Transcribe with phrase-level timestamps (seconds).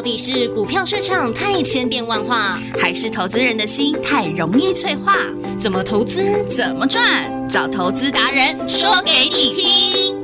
[0.00, 5.14] 到底是股票市场太千变万化，还是投资人的心太容易脆化？
[5.62, 6.42] 怎么投资？
[6.44, 7.30] 怎么赚？
[7.50, 10.22] 找投资达人说给你听。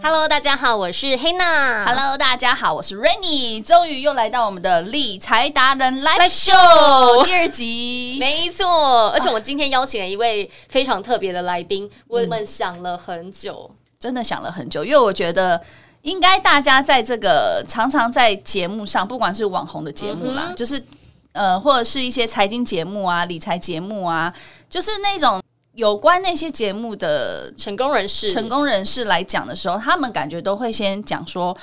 [0.00, 1.84] Hello，大家好，我是黑娜。
[1.84, 3.60] Hello，大家好，我是 Rainy。
[3.60, 8.18] 终于又来到我们的理财达人 Live Show 第二集。
[8.20, 15.58] 没错，而且我们今天邀请了一位非常特别的来宾，我们想了很久，嗯，真的想了很久，因为我觉得
[16.02, 20.84] 应该大家在这个常常在节目上，不管是网红的节目啦，嗯、就是
[21.32, 24.30] 呃，或者是一些财经节目啊、理财节目啊，
[24.68, 25.40] 就是那种。
[25.76, 31.56] 有关那些节目的成功人士，成功人士来讲的时候，他们感觉都会先讲说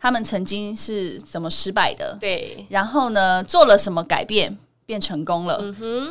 [0.00, 4.56] 他们曾经是怎么失败的，对，然后呢，做了什么改变
[4.86, 5.62] 变成功了，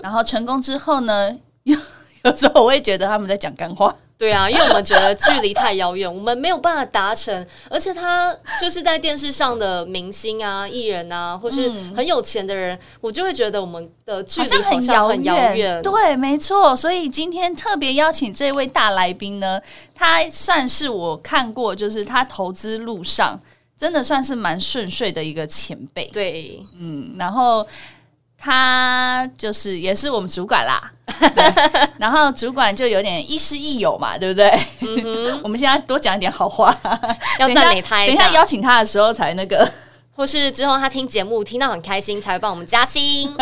[0.04, 1.76] 然后成功之后呢，有
[2.26, 3.95] 有时候我会觉得他们在讲干话。
[4.18, 7.46] 对啊，因为我们觉得距离太遥远，我们没有办法达成。
[7.70, 15.82] 而且他就是在电视上的明星啊、艺人啊，或是很有钱的人，嗯、我就会觉得我们的距离好像很遥远。
[15.84, 16.76] 对，没错。
[16.76, 19.62] 所以今天特别邀请这位大来宾呢，
[19.94, 23.40] 他算是我看过，就是他投资路上
[23.78, 26.06] 真的算是蛮顺遂的一个前辈。
[26.06, 27.66] 对，嗯，然后
[28.38, 30.92] 他就是也是我们主管啦。
[31.34, 34.52] 对，然后主管就有点亦师亦友嘛，对不对？
[34.82, 36.76] 嗯、我们现在多讲一点好话，
[37.40, 38.14] 要赞美他一下。
[38.14, 39.68] 等一下邀请他的时候才那个，
[40.14, 43.34] 或是之后他听节目听到很开心，才会帮我们加薪。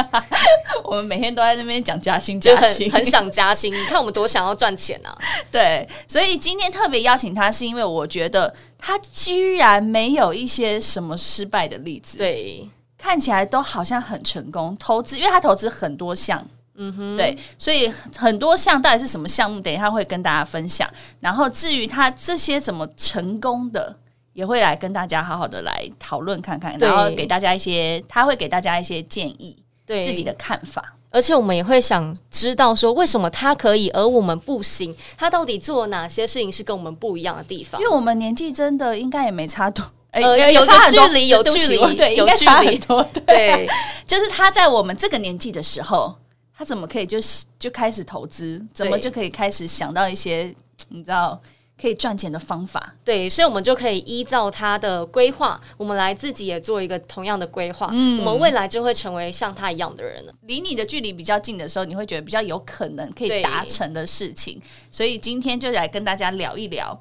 [0.84, 3.73] 我们每天都在那边讲加薪，加薪，很，很想加薪。
[3.73, 5.18] 你看我们多想要赚钱啊！
[5.52, 12.70] 对，所以今天特别邀请他，是因为我觉得他居然没有一些什么失败的例子，对，
[13.06, 14.75] 看起来都好像很成功。
[14.80, 16.44] 投资，因为他投资很多项。
[16.73, 20.89] 嗯哼，对，所以很多项到底是什么项目，等一下会跟大家分享。
[21.20, 23.95] 然后至于他这些怎么成功的，
[24.33, 29.55] 也会来跟大家好好的来讨论看看，然后给大家一些，他会给大家一些建议，
[29.86, 30.95] 对自己的看法。
[31.11, 34.93] 而且我们也会想知道说，为什么他可以，而我们不行？
[35.17, 37.80] 他到底做了哪些事情是跟我们不一样的地方？
[37.80, 39.86] 因为我们年纪真的应该也没差多，
[40.23, 43.03] 呃，有差距离，有距离，对，应该差很多。
[43.26, 43.70] 对，
[44.08, 46.15] 就是他在我们这个年纪的时候。
[46.58, 47.17] 他怎么可以就
[47.59, 48.65] 就开始投资？
[48.73, 50.55] 怎么就可以开始想到一些
[50.87, 51.37] 你知道
[51.77, 52.95] 可以赚钱的方法？
[53.04, 57.89] 对，所以我们就可以依照他的规划，我们来自己也做一个同样的规划。
[57.92, 60.33] 嗯，我们未来就会成为像他一样的人了。
[60.43, 64.58] 离你的距离比较近的时候，你会觉得比较有可能可以达成的事情。
[64.89, 66.98] 所以今天就来跟大家聊一聊，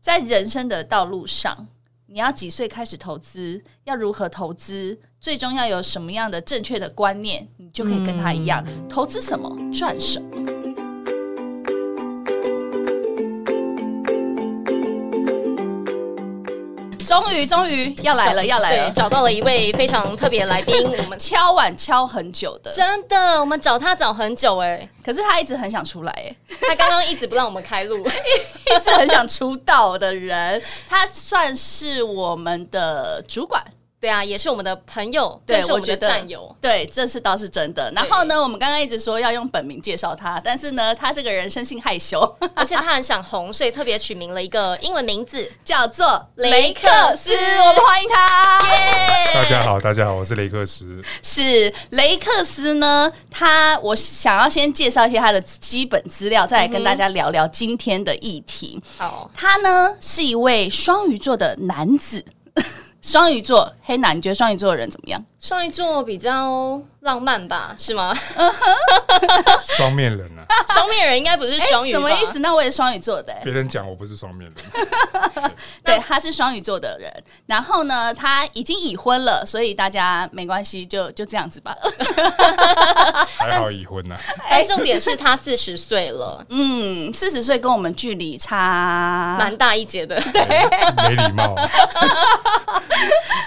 [0.00, 1.66] 在人生的道路上，
[2.06, 3.62] 你要几岁开始投资？
[3.84, 4.98] 要如何投资？
[5.20, 10.53] 最终要有什么样的正确的观念，你就可以跟他一样，嗯、投资什么赚什么。
[17.06, 18.90] 终于，终于要来了，要来了！
[18.90, 33.62] 找到了一位非常特别的来宾， 我们敲碗敲很久的，真的，我们找他找很久哎，可是他一直很想出来哎，他刚刚一直不让我们开路， 一直很想出道的人，他算是我们的主管。
[34.04, 37.90] 对啊，也是我们的朋友，对，是我们的战友，对，这是倒是真的。
[37.92, 42.20] 然后呢，我们刚刚一直说要用本名介绍他，但是呢，他这个人生性害羞，
[42.54, 47.32] 而且他很想红，所以特别取名了一个英文名字，叫做雷克斯。
[47.32, 48.60] 我们欢迎他
[49.32, 51.02] 大家好，大家好，我是雷克斯。
[51.22, 58.78] 是雷克斯呢，他我想要先介绍一些他的基本资料，再来跟大家聊聊今天的议题。
[58.98, 62.22] 好、嗯，他呢是一位双鱼座的男子。
[63.04, 65.22] 双鱼座，黑男，你觉得双鱼座的人怎么样？
[65.44, 68.16] 双鱼座比较浪漫吧，是吗？
[69.76, 72.38] 双面人啊，双面人应该不是双鱼、欸，什么意思？
[72.38, 73.42] 那我也是双鱼座的、欸。
[73.44, 75.52] 别人讲我不是双面人，
[75.84, 77.12] 对，他是双鱼座的人。
[77.44, 81.76] 然后呢，他已经已婚了，所以大家没关系，就就这样子吧。
[83.36, 84.20] 还好已婚呢、啊。
[84.48, 91.54] 哎，重点是他四十岁了，嗯，四十岁跟我们距离差蛮大一截的，对，没礼貌。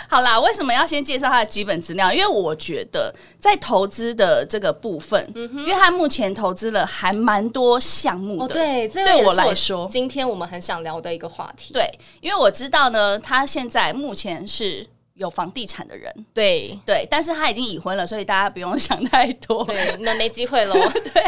[0.07, 2.11] 好啦，为什么要先介绍他的基本资料？
[2.11, 8.45] 因为我觉得在投资的这个部分，因为他目前投资了还蛮多项目的。
[8.45, 11.71] 哦、对，这对我来说，今天我们很想聊的一个话题。
[11.73, 11.89] 对，
[12.19, 14.85] 因为我知道呢，他现在目前是。
[15.17, 20.73] 有房地产的人，对对，但是他已经已婚了，所以大家不用 想太多，对，那没机会喽。
[21.13, 21.23] 对，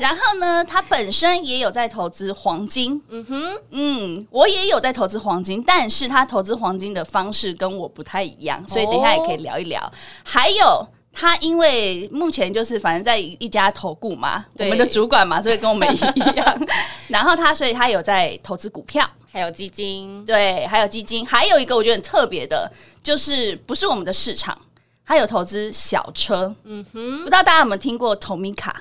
[0.00, 9.80] 然后呢，他本身也有在投资黄金，嗯哼，嗯，我也有在投资黄金，但是他投资黄金的方式跟我不太一样，所以等一下也可以聊一聊。
[9.80, 9.92] 哦、
[10.24, 10.88] 还有。
[11.20, 16.66] 他因为目前就是反正在一家投顾嘛，对我们的主管嘛，所以跟我们一样。
[17.08, 22.70] 然后他，所以他有在投资股票，还有基金，对，还有基金，还有一个我觉得很特别的，
[23.02, 24.56] 就是不是我们的市场，
[25.04, 26.54] 他有投资小车。
[26.62, 28.72] 嗯哼，不知道大家有没有听过 Tomica？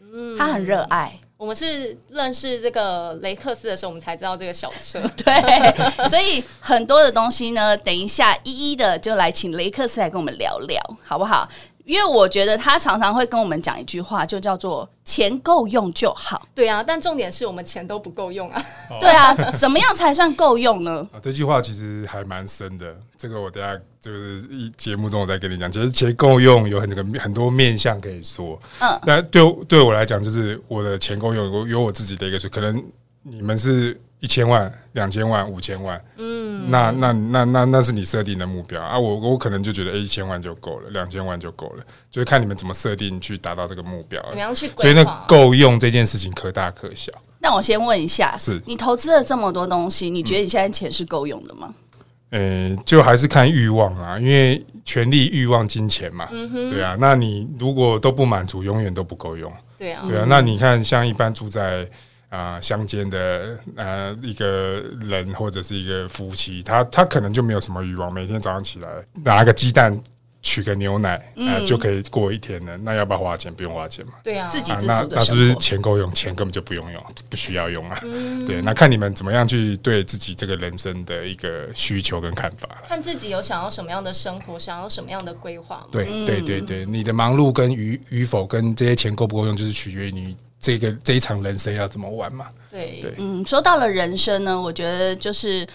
[0.00, 1.20] 嗯，他很热爱。
[1.36, 5.00] 我们是认识这个雷克斯的时候，我们才知道这个小车。
[5.24, 11.46] 对，所以很多的东西呢，等一下一一的就来请雷克斯来跟我们聊聊，好不好？
[11.84, 16.46] 因为我觉得他常常会跟我们讲一句话，就叫做“钱够用就好”。
[16.54, 18.62] 对啊，但重点是我们钱都不够用啊。
[19.00, 21.06] 对啊，怎么样才算够用呢？
[21.12, 22.96] 啊，这句话其实还蛮深的。
[23.16, 25.70] 这个我等下就是一节目中我再跟你讲。
[25.70, 28.58] 其实钱够用有很多个很多面向可以说。
[28.80, 32.48] 嗯，那对对我来讲，就是我的钱够用，有有我自己的一个数。
[32.48, 32.82] 可能
[33.22, 34.00] 你们是。
[34.24, 38.98] 一千万、两千万、五千万，嗯，那那那那那是你设定的目标啊！
[38.98, 44.66] 我我可能就觉得，哎，一千万就够了，两千万就够了，就是看你们怎么设定去达到这个目标，怎么样去。
[44.78, 47.12] 所以那够用这件事情可大可小。
[47.38, 51.74] 那我先问一下，是你投资了这么多东西，你觉得你现在钱是够用的吗？
[52.30, 56.96] 嗯，就还是看欲望啊，因为权力、欲望、金钱嘛，嗯哼，对啊。
[56.98, 60.24] 那你如果都不满足，永远都不够用，对啊，对啊。
[60.26, 61.86] 那你看，像一般住在。
[62.34, 68.88] 啊，乡间的呃一个人或者是一个夫妻，他他可能就没有什么欲望，每天早上起来
[69.22, 69.96] 拿个鸡蛋
[70.42, 72.76] 取个牛奶，嗯、呃，就可以过一天了。
[72.78, 73.54] 那要不要花钱？
[73.54, 74.14] 不用花钱嘛。
[74.24, 76.12] 对啊，自己自那那是不是钱够用？
[76.12, 77.00] 钱根本就不用用，
[77.30, 78.00] 不需要用啊。
[78.02, 82.68] 嗯、对，那看你们怎么样去对自己这个人生的一个需求跟看法。
[82.88, 85.86] 看自己有想要什么样的生活，想要什么样的规划。
[85.92, 90.36] 对对对对，你的忙碌跟与与否，跟这些钱够不够用，就是取决于你。
[90.64, 92.46] 这个这一场人生要怎么玩嘛？
[92.70, 95.66] 对对，嗯，说到了人生呢，我觉得就是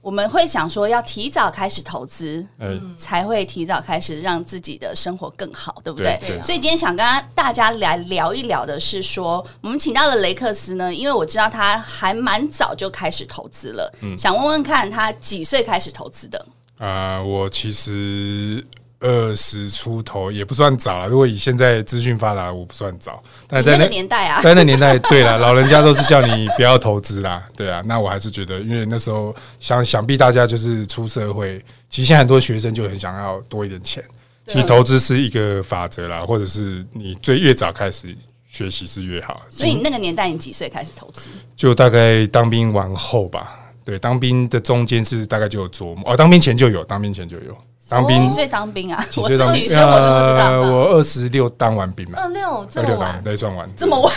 [0.00, 6.16] 我们会想说要提早开始投资，嗯，才会提早开始让自己的生活更好，对不对？
[6.22, 16.38] 对对，所以今天想跟大家来聊一聊的是说，我们请到了雷克斯呢，因为我知道他还蛮早就开始投资了，嗯，想问问看他几岁开始投资的？
[16.78, 18.66] 啊、呃，我其实。
[19.00, 23.22] 二十出头也不算早了，如果以现在资讯发达，我不算早。
[23.48, 27.82] 但在那，那个年代啊，在那年代，对了，老人家都是叫你不要投资啦， 对啊。
[27.86, 31.58] 那我还是觉得，因为那时候想想必大家就是出社会，
[31.88, 34.04] 其实现在很多学生就很想要多一点钱。
[34.46, 38.14] 其实投资是一个法则啦，或者是你最越早开始
[38.48, 39.40] 学习是越好。
[39.48, 41.30] 所以你那个年代，你几岁开始投资？
[41.54, 43.56] 就大概当兵完后吧。
[43.82, 47.56] 对，当兵的中间是大概就有琢磨哦，当兵前就有，当兵前就有。
[47.90, 49.04] 当兵几岁当兵啊？
[49.16, 50.60] 我是女生，我怎么知道？
[50.60, 52.20] 我二十六当完兵嘛。
[52.20, 53.20] 二六这么晚？
[53.24, 53.68] 对，算晚。
[53.76, 54.14] 这么晚？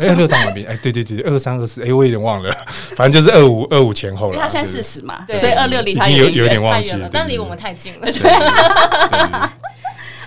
[0.00, 0.64] 二六当完兵？
[0.64, 2.56] 哎，对对对，二三二四，哎，我有点忘了，
[2.96, 4.34] 反正就是二五二五前后了。
[4.34, 8.06] 因为他现在四十嘛，所以二六离他有有点忘记了，但离我们太近了。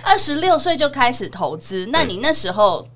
[0.04, 2.86] 二十六岁就开始投资，那你那时候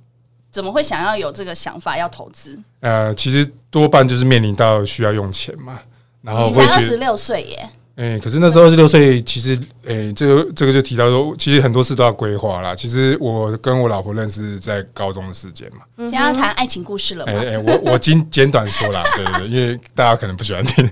[0.50, 2.58] 怎么会想要有这个想法要投资？
[2.80, 5.78] 呃，其实多半就是面临到需要用钱嘛，
[6.20, 7.70] 然后你才二十六岁耶。
[7.96, 9.56] 哎、欸，可是那时候二十六岁，其实，
[9.86, 12.74] 哎、欸，这个这个就提到说，其实很多事都要规划啦。
[12.74, 15.80] 其实我跟我老婆认识在高中的时间嘛。
[15.96, 17.32] 现在要谈爱情故事了吗？
[17.32, 20.86] 哎哎、我我简简短说啦，对对对，因为大家可能不喜欢听。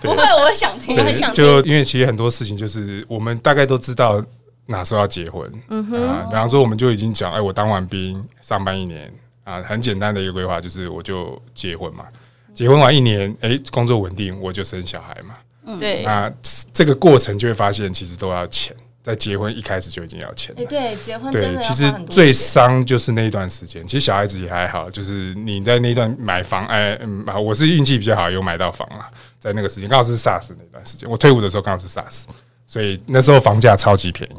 [0.00, 1.44] 不会，我会想听，很想听。
[1.44, 4.20] 就因为其实很多事情就是我们大概都知道
[4.66, 5.48] 哪时候要结婚。
[5.68, 6.08] 嗯哼。
[6.08, 9.08] 啊，比方说，我们就已经讲，哎、欸，我当完兵，上班一年
[9.44, 12.04] 啊，很简单的一个规划就是我就结婚嘛。
[12.52, 15.36] 结婚完一年，哎、欸，工作稳定，我就生小孩嘛。
[15.78, 16.32] 对，那
[16.72, 20.54] 这个过程就会发现，其实都要钱，在结婚一开始就已经要钱。
[20.56, 23.86] 哎，对，结婚真的其实最伤就是那一段时间。
[23.86, 29.06] 其实小孩子也还好，就是你在那段买房，哎，嗯，我是运气比较好，有买到房了。
[29.38, 32.24] 在那个时间，刚好是 SARS 那段时间，我退伍的时候刚好是 SARS，
[32.66, 34.34] 所以那时候房价超级便宜。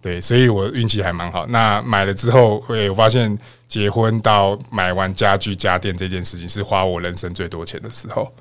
[0.00, 1.44] 对，所以我运气还蛮好。
[1.48, 8.32] 那买了之后，会我发现结婚到买完家具家电这件事情，是花我人生最多钱的时候。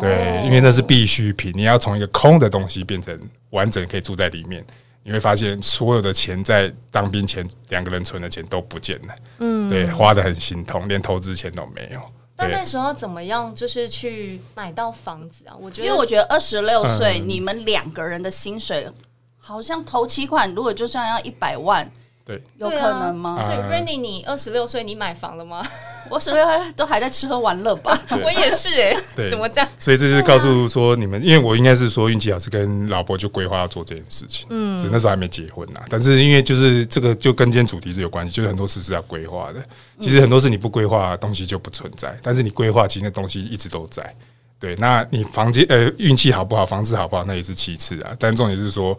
[0.00, 3.18] 对，因为那是必需品，你要从一个空的东西变成
[3.50, 4.64] 完整，可以住在里面，
[5.02, 12.00] 你会发现所有的钱在当兵前两个人存的钱都不见了，嗯，对，花的很心痛，连投资钱都没有。
[12.34, 15.54] 但那时候怎么样，就是去买到房子啊？
[15.60, 18.90] 我觉得，因为我觉得二十六岁，你们两个人的薪水
[19.38, 21.90] 好像头期款，如果就算要一百万。
[22.24, 23.42] 对，有可能吗？
[23.42, 25.60] 所以 Renny，你二十六岁，你买房了吗？
[26.08, 27.98] 我十六岁都还在吃喝玩乐吧。
[28.10, 29.68] 我也是 哎，怎么这样？
[29.78, 34.46] 所以这就是告诉说你们，因为我应该是说运气好，是跟老婆就规划要做这件事情。
[34.50, 35.80] 嗯，那时候还没结婚呐。
[35.88, 39.60] 但是因为就是这个就跟今天主题是有关系，就是很多事是要规划的。
[39.98, 44.14] 其实很多事你不规划，东西就不存在；但是你规划，其实那东西一直都在。
[44.60, 48.14] 对，那你房间呃运气好不好，房子好不好，那也是其次啊。
[48.16, 48.96] 但重点是说。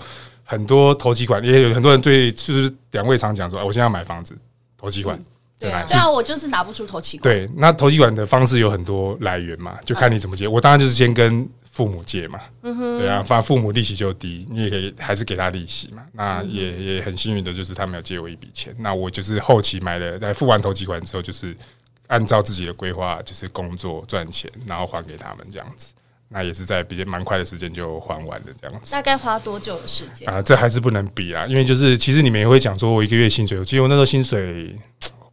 [0.53, 4.38] 很多头期款也有很多人对，就是两位常讲说，我现在要买房子，
[4.77, 5.17] 头期款。
[5.17, 5.25] 嗯
[5.60, 7.33] 对啊，对啊，我就是拿不出投期款。
[7.33, 10.45] 对，那投期款的方式有很多来源嘛，就看你怎么借。
[10.45, 16.03] 我当然就是先跟父母借嘛，嗯，对啊，反正父母利息就低，你也可以还是给他利息嘛。
[16.12, 21.55] 那也也很幸运的就是他没有借我一笔钱，那我就是后期买了，在付完投期款之后，就是
[22.07, 25.93] 按照自己的规划，就是工作赚钱，然后还给他们这样子。
[26.30, 28.92] 那也是在比较蛮快的时间就还完的这样子。
[28.92, 30.42] 大概花多久的时间啊？
[30.42, 34.75] 这还是不能比啊，因为就是其实你们也会讲说，我一个月薪水，我记得我那时候薪水。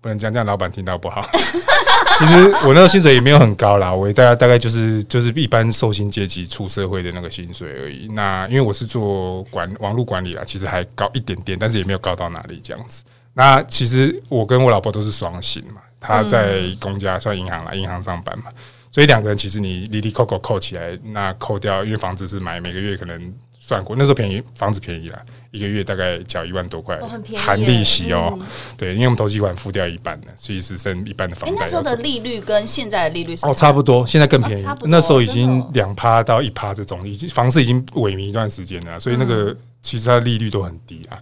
[0.03, 1.29] 不能讲这样，老板听到不好。
[2.19, 8.09] 其实我那时候薪水也没有很高啦，我大概大概就是就是一般受薪阶级出社会的那个薪水而已。
[8.09, 13.05] 那因为我是做管网络管理啦，其实还高一点点，但是也没有高到哪里这样子。
[13.35, 18.45] 那其实我跟我老婆都是双薪嘛，她在公家算银行啦，银行上班嘛，
[18.91, 25.23] 所以两个人其实你哩哩扣扣扣起来，那扣掉，因为房子是买每个月可能算过，那时候便宜，房子便宜啦。
[25.53, 26.97] 一个月大概缴一万多块，
[27.37, 28.39] 含利息哦。
[28.77, 31.57] 对，因为我们头期款付掉一半的，所以是剩一半的房贷。
[31.61, 34.65] 那时候的利率跟现在的利率哦差不多，现在更便宜。
[34.85, 41.19] 那时候已经两趴到一趴这种，已经房子已经萎靡一段时间了，所以那个其实它的利率都很低啊。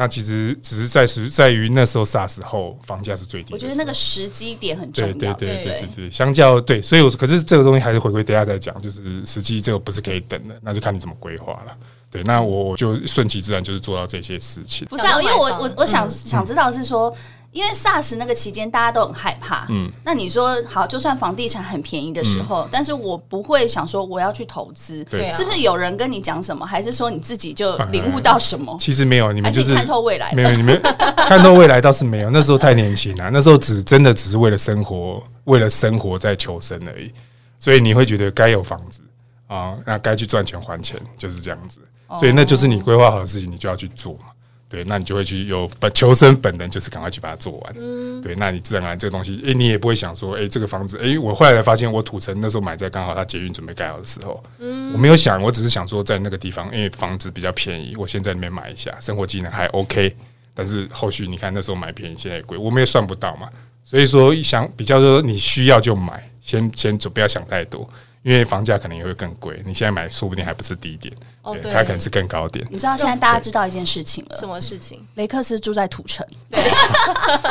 [0.00, 3.52] 那其实只是在时在于那时候 SARS 后房价是最低。
[3.52, 5.12] 我觉得那个时机点很重要。
[5.14, 11.76] 对对对对对对，相较对，所以我可是这个东西还是回归等下再讲，就是时机这个不是可以等的，那就看你怎么规划了。
[12.12, 14.86] 对，那我就顺其自然，就是做到这些事情。
[14.88, 17.12] 不是啊，因为我我我想想知道是说，
[17.50, 19.66] 因为 SARS 那个期间大家都很害怕。
[19.70, 25.02] 嗯，那你说好，就算房地产很便宜的时候，但是我不会想说我要去投资。
[25.04, 28.76] 对，是不是有人跟你讲什么，还是说你自己就领悟到什么？
[28.80, 30.32] 其实没有，你们就是看透未来。
[30.32, 30.80] 没有，你们
[31.28, 32.30] 看透未来倒是没有。
[32.30, 37.12] 那时候太年轻了，那时候只真的只是为了生活，为了生活在求生而已。
[37.58, 39.00] 所以你会觉得该有房子
[39.48, 41.80] 啊，那该去赚钱还钱，就是这样子。
[42.20, 44.26] 所以那就是你规划好的事情，你就要去做嘛。
[44.68, 47.74] 对，那你就会去有本求生本能，就是赶快去把它做完。
[47.78, 60.14] 嗯，对，那你自然而然这个东西，诶，你也不会想说，诶，这个房子，诶，我后来才发现，我土城那时候买在刚好它捷运准备盖好的时候，嗯，我没有想，我只是想说在那个地方，因为房子比较便宜，我先在里面买一下，生活技能还 OK。
[60.54, 63.48] 但是后续你看那时候买便宜，现在也贵，我们也算不到嘛。
[63.84, 67.88] 所以说想比较说，你需要就买，先先就不要想太多。
[68.28, 72.62] 因为房价可能也会更贵，你现在买说不定还不是低点，哦，对，它可能是更高点。
[72.70, 74.36] 你知道现在大家知道一件事情了？
[74.36, 75.02] 什么事情？
[75.14, 76.60] 雷克斯住在土城，对，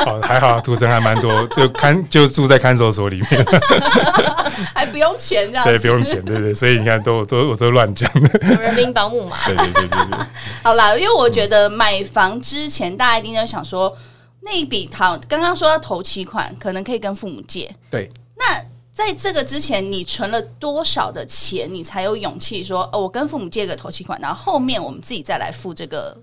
[0.06, 3.44] 哦，还好，土城还蛮多，就看就住在看守所里面，
[4.72, 10.18] 还不用钱这样，对，不用钱，对对，所以你看都都我都乱讲的，有人民保姆嘛，对对对对对。
[10.62, 13.92] 好啦，因为我觉得买房之前，大家一定都想说
[14.42, 18.62] 那一笔，好，刚刚说要头期款，可能可以跟父母借，对，那。
[18.98, 26.16] 在这个之前，你存了多少的钱，你才有勇气说，哦，我跟父母借个头期款，然后后面我们自己再来付这个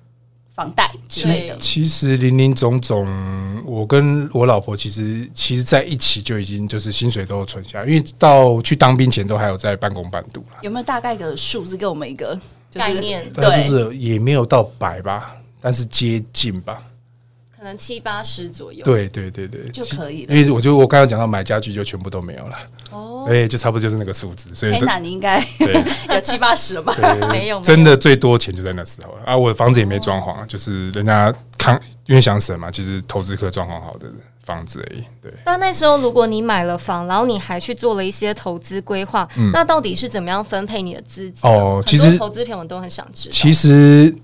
[0.53, 1.55] 房贷之类的。
[1.55, 10.57] 其实林林总总，我跟我老婆其实其实在一起就已经就是薪水都有存下，因为到去当兵前都还有在半工半读了。
[10.61, 12.37] 有没有大概一个数字给我们一个、
[12.69, 13.31] 就是、概念？
[13.31, 16.83] 对，就是也没有到百吧，但是接近吧。
[17.65, 20.35] 可能七八十左右，对对对对，就可以了。
[20.35, 22.55] 因为我就我刚刚讲到买家具就全部都没有了，
[22.91, 24.53] 哦，哎，就差不多就是那个数字。
[24.53, 25.43] 所以那你应该
[26.13, 26.95] 有七八十了吧？
[27.27, 29.35] 没有，真的最多钱就在那时候了啊！
[29.35, 34.05] 我的房子也没装潢，就是人家看，因为想省嘛，其实投资客装潢好的
[34.43, 35.01] 房子而已。
[35.19, 35.33] 对。
[35.43, 41.49] 但那时候如果你买了房，然后你还去做了一些投资规划，那到底是怎么样分配你的资金？
[41.49, 43.33] 哦，其实投资片我都很想知道。
[43.33, 44.15] 其实。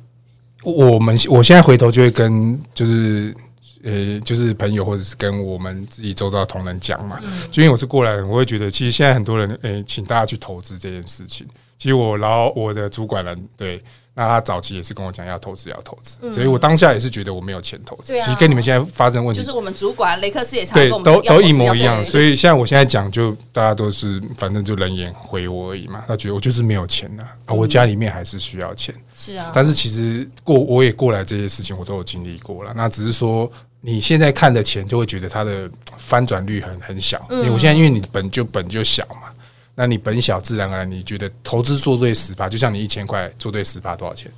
[0.63, 3.35] 我们我现在回头就会跟就是
[3.83, 11.47] 呃就是朋友或者是跟我们自己周遭的同仁讲嘛，就因为我是过来人，我会觉得其实现在很多人诶、欸，请大家去投资这件事情。
[11.77, 13.81] 其实我然后我的主管人对。
[14.13, 18.17] 那他早期也是跟我讲要投资，要投资，嗯、所以我当下也是觉得我没有钱投资。
[18.17, 22.03] 啊、其实跟你们现在发生问题，就是我们主管雷克斯也差对，都都一模一样。
[22.03, 26.03] 所以现在我现在讲，就大家都是反正就冷眼回我而已嘛。
[26.07, 28.93] 他觉得我就是没有钱呐，啊，我家里面还是需要钱。
[29.15, 32.73] 是啊，但是其实过我也过来这些事情，我都有经历过了。
[32.75, 33.49] 那只是说
[33.79, 37.25] 你现在看的钱，就会觉得它的翻转率很很小。
[37.29, 39.30] 因为我现在因为你本就本就小嘛。
[39.73, 44.31] 那你本小自然而然，你觉得投资做对十趴，就像你一千块做对十趴多少钱？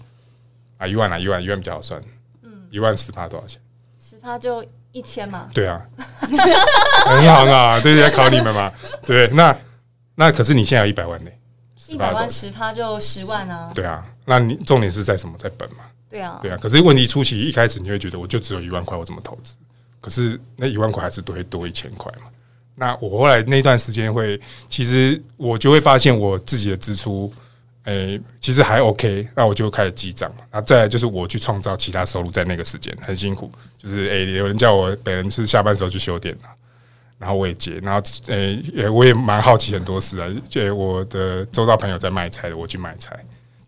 [0.78, 2.02] 啊，一万啊，一万，一万比较好算。
[2.44, 3.60] 嗯，一万十趴多少钱？
[4.00, 5.50] 十趴就一千嘛。
[5.54, 5.82] 对啊，
[7.08, 8.72] 很好啊，对对，考你们嘛。
[9.02, 9.56] 对，那
[10.16, 11.32] 那可是你现在有一百万呢，
[11.88, 13.72] 一百万十趴就十万啊。
[13.74, 15.36] 对啊，那你重点是在什么？
[15.40, 15.84] 在本嘛。
[16.10, 16.58] 对啊，对啊。
[16.62, 19.56] 可是问题初期一开始你会觉得我就只有一万块，我怎么投资？
[20.00, 22.28] 可是那一万块还是多会多一千块嘛。
[22.76, 24.40] 那我后来那段时间会，
[24.70, 27.32] 其实我就会发现我自己的支出，
[27.84, 30.32] 哎、欸，其实还 OK，那我就开始记账。
[30.52, 36.50] 那再来就是我去创造其他收入，在那个时间很辛苦，就是哎、欸，有人叫我本人是下班时候去修电脑，
[37.20, 40.28] 然后我也接，然后哎，我也蛮好奇很多事啊。
[40.50, 43.18] 就我的周遭朋友在卖菜的，我去买菜，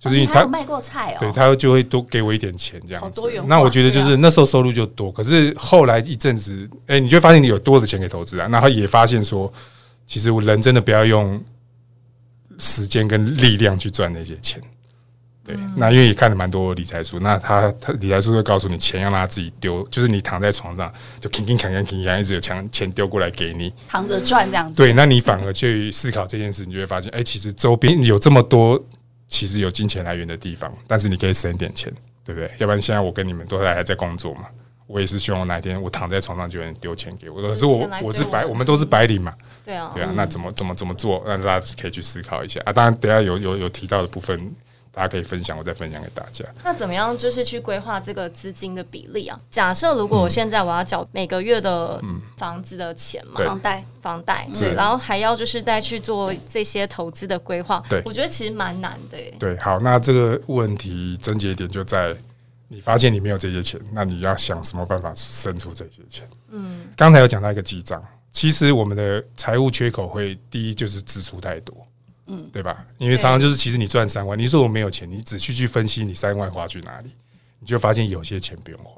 [0.05, 3.21] 就是他、哦、卖过菜哦，对他就会多给我一点钱这样子。
[3.47, 8.47] 那我觉得就是那时候收入就多，可是后来一阵子，哎、欸，你就会发现你有多的钱给投资啊。
[8.51, 9.51] 然后也发现说，
[10.05, 11.43] 其实我人真的不要用
[12.59, 14.61] 时间跟力量去赚那些钱。
[15.43, 24.75] 对，那因为也看了蛮多理财书，那他他理财书会告诉你，钱要让他自己丢，就是你躺在床上就勤勤恳恳勤勤，一直有钱钱丢过来给你，躺着赚这样子。
[24.75, 28.83] 对，那你反而去思考这件事，你就会发现，哎、欸，其实周边有这么多，
[29.27, 31.91] 其实有金钱来源的地方，但是你可以省点钱，
[32.23, 32.49] 对不对？
[32.59, 34.47] 要不然现在我跟你们都还还在工作嘛，
[34.87, 41.23] 我也是希望我哪天我躺在床上就有人丢钱给我，可是我我是白，我们都是白领嘛，对啊，对啊，那怎么怎么怎么做？
[41.25, 42.71] 那大家可以去思考一下啊。
[42.71, 44.53] 当然，等下有有有提到的部分。
[44.95, 46.45] 大家可以分享，我再分享给大家。
[46.63, 49.37] 那怎么样，就是去规划这个资金的比例啊？
[49.51, 52.01] 假设如果我现在我要缴每个月的
[52.37, 59.17] 房子的钱嘛，房贷、房贷，对，然后还要就是再去做这些投资的规划，对，我觉得其实蛮难的。
[59.37, 62.15] 对，好，那这个问题症结点就在
[62.69, 66.25] 你发现你没有这些钱，那你要想什么办法生出这些钱？
[66.51, 71.75] 嗯，刚才有讲到一个记账，其实我们的财务缺口会第一就是支出太多。
[72.27, 72.85] 嗯，对吧？
[72.97, 77.09] 因为常常就是，其实你赚三万，你说我没有钱，你仔细去分析你三万花去哪里，
[77.59, 78.91] 你就发现有些钱不用花。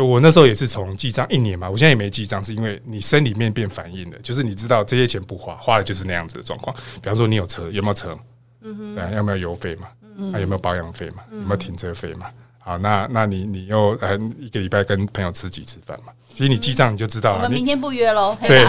[0.00, 6.74] 我那时候也是从记账一年嘛，我现在也没记账，是因为你生里面变反应了，就是你知道这些钱不花，花的就是那样子的状况。
[7.02, 8.16] 比方说你有车，有没有车？
[8.60, 9.88] 嗯哼，对，有没有油费嘛？
[10.16, 11.24] 嗯，还有没有保养费嘛？
[11.32, 12.26] 有没有停车费嘛？
[12.70, 16.12] 好，那那你你又呃一个礼拜跟朋友吃几次饭嘛？
[16.28, 17.38] 其实你记账你就知道了。
[17.38, 18.38] 我们明天不约喽。
[18.46, 18.64] 对，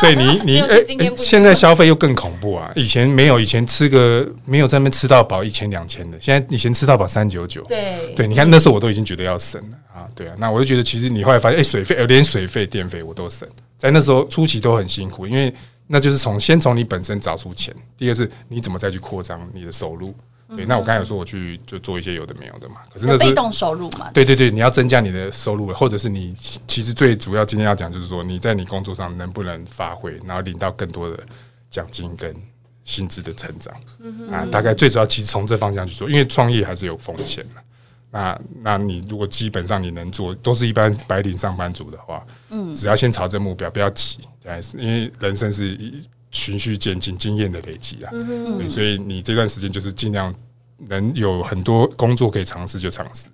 [0.00, 2.72] 对你你 哎、欸，现在消费又更恐怖啊！
[2.74, 7.62] 以前没有，以前吃个没有在那边吃到饱一千两千的，现在以前吃到饱三九九。
[7.68, 10.08] 对对，你看那时候我都已经觉得要省了啊！
[10.16, 13.48] 对啊，那我就觉得其实你后来发现，哎、欸，水费连水费电费我都省，
[13.78, 15.54] 在那时候初期都很辛苦，因为
[15.86, 20.12] 那就是从先从你本身找出钱，第二是你怎么再去扩张你的收入。
[20.54, 24.10] 对，那我刚才有说我去就做一些有的没有的嘛，可是那是被动收入嘛。
[24.12, 26.32] 对对对，你要增加你的收入，或者是你
[26.68, 31.18] 其实最主要今天要讲就是说你在你工作上能不能发挥，然后领到更多的
[31.68, 32.32] 奖金跟
[32.84, 33.74] 薪资的成长。
[33.98, 37.62] 嗯啊，大概最主要其实从这方向去做，因为创业还是有风险的。
[38.12, 44.18] 那那你如果基本上你能做，都是一般白领上班族的话，嗯，只要先朝着目标，不要急，
[44.74, 46.08] 因为人生是一。
[46.36, 50.32] 循序渐进，经验的累积啊，嗯，所以你这段时间就是尽量
[50.88, 53.26] 能有很多工作可以尝试就尝试，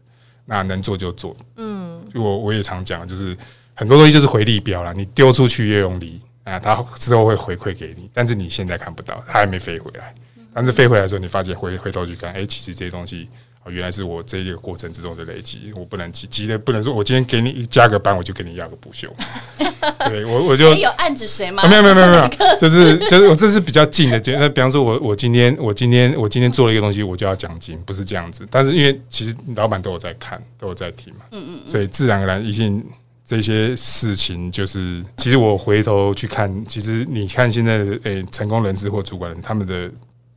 [0.44, 1.36] 那能做就做。
[1.56, 3.36] 嗯，我我也常讲，就是
[3.74, 10.14] 很多东西就是回力镖啦，你丢出去越用力啊，它之后会回馈给你，但是你现在看不到，它还没飞回来，
[10.54, 13.28] 但是飞回来的时候，你发现回回头去看，哎、欸，其实这些东西。
[13.70, 19.08] 原来是我这一个过程之中的累积，我不能急急的，不能说我今天给你加个班，我就给你要个补休。
[20.08, 21.62] 对我，我就有暗指谁吗？
[21.68, 22.28] 没有，没有，没有，没有，
[22.60, 28.46] 就是就是我这是比较近的，就那比方说我我今天我今天我今天做了一个东西，我就要奖金，不是这样子。
[28.50, 32.84] 但是因为其实老板都有在看，都有在听嘛，嗯嗯，所以自然而然一定
[33.24, 39.90] 这些事情就是，其实我回头去看，其实你看现在的诶、欸、成功人士或主管人他们的。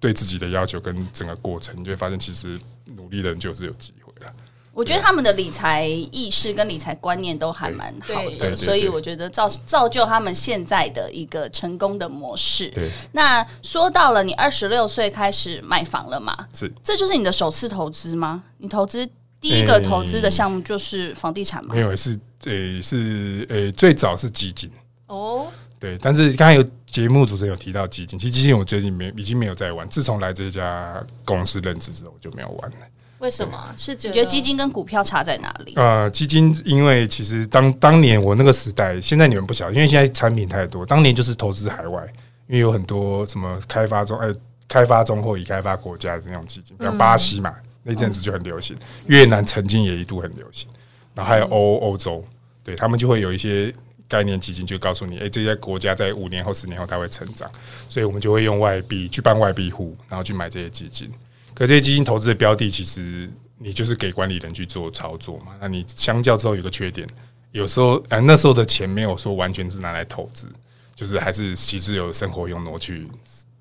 [0.05, 2.59] 对自己的要求跟整个过程，你就会发现，其实
[2.95, 4.31] 努力的人就是有机会了。
[4.71, 12.69] 我觉得他们的理财意识跟理财观念都还蛮好的，所以我觉得造造就他们现在的一个成功的模式。
[12.69, 16.47] 对，那说到了你二十六岁开始买房了嘛？
[16.53, 18.43] 是，这就是你的首次投资吗？
[18.59, 19.09] 你投资
[19.41, 21.73] 第一个投资的项目就是房地产吗？
[21.73, 24.69] 没有，是诶，是诶，最早是基金
[25.07, 25.47] 哦。
[25.85, 29.87] 对，但是刚才有节目主持人有提到基金，其实基金我最近没已经没有在玩。
[29.87, 32.77] 自从来这家公司任职之后，我就没有玩了。
[33.19, 33.71] 为什么？
[33.77, 35.73] 是觉得基金跟股票差在哪里？
[35.75, 40.83] 呃，基金因为其实当当年我那个时代，现在你们不晓得，因为现在产品太多。
[40.83, 42.03] 当年就是投资海外，
[42.47, 44.35] 因为有很多什么开发中、哎、欸、
[44.67, 48.75] 开发中或已开发国家的那种基金，比如巴西嘛，嗯、那阵子就很流行。
[49.05, 50.67] 越南曾经也一度很流行，
[51.13, 52.25] 然后还有欧欧洲，
[52.63, 53.71] 对他们就会有一些。
[54.07, 57.49] 概念基金就告诉你，诶、欸，这些国家在五年后、十年后它会成长，
[57.89, 61.11] 所以我们就会用外币去办外币户，然后去买这些基金。
[61.53, 65.55] 可这些基金投资的标的，其实你就是给管理人去做操作嘛。
[65.59, 67.07] 那你相较之后有个缺点，
[67.51, 70.47] 有时候，呃，那时候的钱没有说完全是拿来投资，
[70.95, 73.07] 就是还是其实有生活用挪去，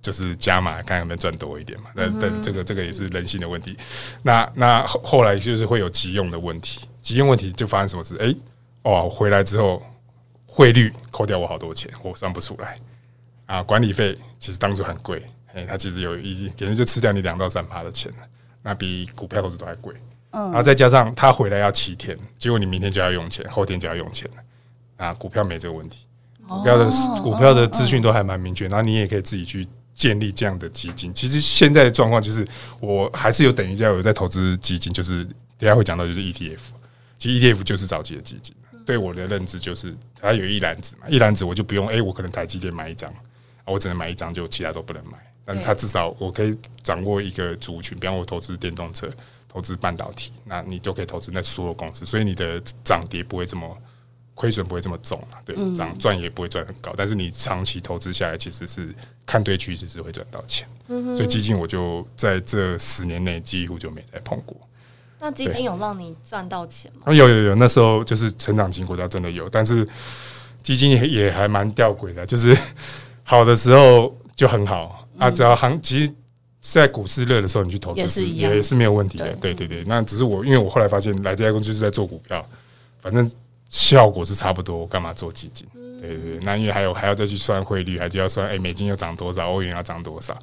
[0.03, 1.87] 就是加码看有没有赚多一点嘛。
[1.95, 3.77] 那但这个这个也是人性的问题。
[4.23, 8.15] 那那后后来就是会有急用的问题，急用问题就发生什么事？
[8.17, 8.37] 诶、欸，
[8.83, 9.83] 哦，回来之后。
[10.55, 12.79] 汇率扣掉我好多钱，我算不出来
[13.47, 13.61] 啊！
[13.61, 15.21] 管理费其实当初很贵，
[15.53, 18.09] 哎，它其实有一简直就吃掉你两到三趴的钱，
[18.63, 19.93] 那比股票投资都还贵。
[20.31, 25.07] 嗯，然后再加上他回来要七天，结果你明天就要用钱，后天就要用钱了。
[25.07, 26.07] 啊，股票没这个问题，
[26.47, 26.89] 股票的
[27.21, 31.13] 股票的资讯都还蛮明确，然后你也可以自己去建立这样的基金。
[31.13, 32.47] 其实现在的状况就是，
[32.79, 35.25] 我还是有等一下有在投资基金，就是
[35.59, 36.61] 等下会讲到就是 ETF。
[37.19, 38.55] 其实 ETF 就是早期的基金，
[38.85, 43.13] 对我的认知就是它有一篮子嘛，一篮子我就不用，哎，我可能台积电买一张，
[43.65, 45.13] 我只能买一张，就其他都不能买。
[45.45, 49.11] 但是它至少我可以掌握一个族群，比方我投资电动车。
[49.47, 53.79] 投资半导体，那你就可以投资那所有公司，所以你的涨跌不会这么
[54.35, 55.39] 亏损，不会这么重啊。
[55.45, 58.93] 对，涨赚也不会赚很高，但是你长期投资下来，其实是
[59.25, 60.67] 看对趋势是会赚到钱。
[60.89, 64.57] 所以基金我就在这十年内几乎就没再碰过。
[65.21, 67.13] 那基金有让你赚到钱吗？
[67.13, 69.87] 有有有，那时候就是成长型国家真的有，但是
[70.63, 72.57] 基金也也还蛮吊诡的，就是
[73.23, 76.15] 好的时候就很好啊，只要行其实。
[76.67, 79.31] 在股市热的时候，你去投资也是也是没有问题的。
[79.37, 82.43] 对对对，那只是我，因为我后来发现来这家公司就是在做股票，
[83.03, 83.31] 反正
[83.69, 85.69] 效果是差不多，我干嘛做基金？
[86.01, 90.35] 对对对，那因为还有还要再去算汇率，还就要算，哎，美金要涨多少，欧元要涨多少？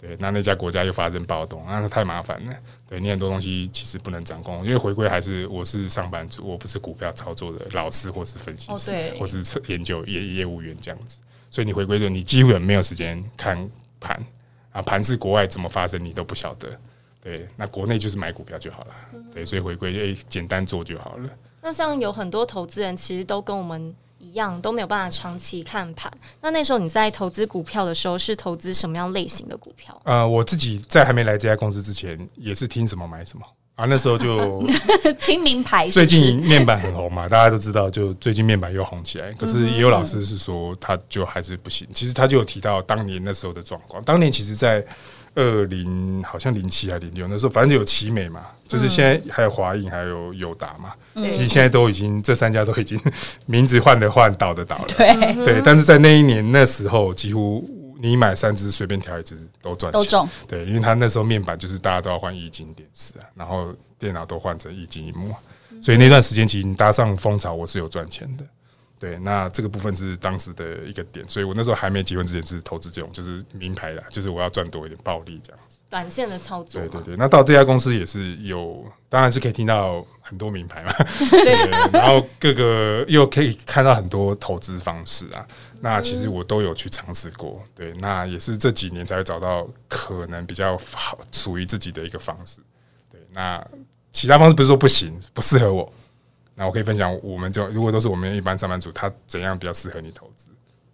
[0.00, 2.54] 对，那那家国家又发生暴动，那太麻烦了。
[2.88, 13.68] 对，你很多东西其实不能掌控，因为回归还是我是上班族，我不是股票操作的老师或是分析师，或是研究业业务员这样子，所以你回归的你基本没有时间看
[14.00, 14.18] 盘。
[14.72, 16.70] 啊，盘是国外怎么发生你都不晓得，
[17.20, 18.94] 对，那国内就是买股票就好了，
[19.34, 21.28] 对，所以回归诶，简单做就好了。
[21.60, 26.12] 那像有很多投资人其实都跟我们一样，都没有办法长期看盘。
[26.40, 30.00] 那那时候你在投资股票的时候，是投资什么样类型的股票？
[30.04, 33.44] 呃，我自己在还没来这家公司之前，也是听什么买什么。
[33.76, 34.62] 啊，那时候就
[35.24, 35.88] 听名牌。
[35.88, 39.32] 最近面板很红嘛，大家都知道，就最近面板又红起来。
[39.32, 41.88] 可是也有老师是说，他就还是不行。
[41.94, 44.04] 其实他就有提到当年那时候的状况。
[44.04, 44.84] 当年其实，在
[45.34, 50.92] 二零好像零七还零六那时候，反正就有奇美嘛，就是现在还有华映，还有友达嘛。
[51.14, 53.00] 其实现在都已经这三家都已经
[53.46, 54.84] 名字换的换，倒的倒了。
[54.96, 57.68] 对对，但是在那一年那时候，几乎。
[58.02, 60.26] 你买三只随便挑一只都赚钱，都中。
[60.48, 65.34] 对，因为他那时候面板就是大家都要换液晶电视啊，然后电脑都换成液晶屏幕，
[65.82, 68.44] 所以那段时间其实你搭上风潮，我是有赚钱的。
[69.00, 75.78] 对，那这个部分是当时的一个点，所以我那时候还没结婚之前是投资这种，就是名牌的，就是我要赚多一点暴利这样子。
[75.88, 76.78] 短线的操作。
[76.82, 81.40] 对对对，那到这家公司也是有，当然是可以听到很多名牌嘛，对，
[81.90, 85.46] 对，然后各个又可以看到很多投资方式啊。
[85.80, 92.60] 那其实我都有去尝试过，对，那也是这几年才会找到可能比较好属于自己的一个方式，
[93.10, 93.66] 对，那
[94.12, 95.90] 其他方式不是说不行，不适合我，
[96.60, 100.50] 那我可以分享，我们就如果都是我们一般上班族，他怎样比较适合你投资？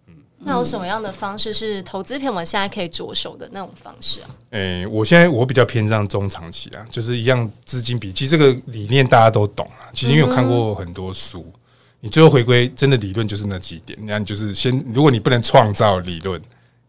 [0.07, 4.29] 嗯，那有什么样的方式是投资片我们现在可以着手的那种方式啊？
[4.51, 11.45] 诶、欸，我现在我比较偏向中长期啊，就是一样资金比，其实这个理念大家都懂啊，其实因为我看过很多书。
[11.53, 11.59] 嗯
[11.99, 16.39] 你最后回归真的理论就是那几点，那你就是先，如果你不能创造理论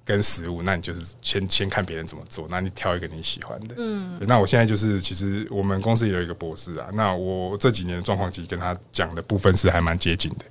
[0.09, 3.75] 跟食物，那你就是先先看别人怎么做，那你挑一个你喜欢的。
[3.77, 10.47] 嗯，那我现在就是，其实我们公司也有一个博士啊，那我这几年的状况其实跟他讲的部分是还蛮接近的，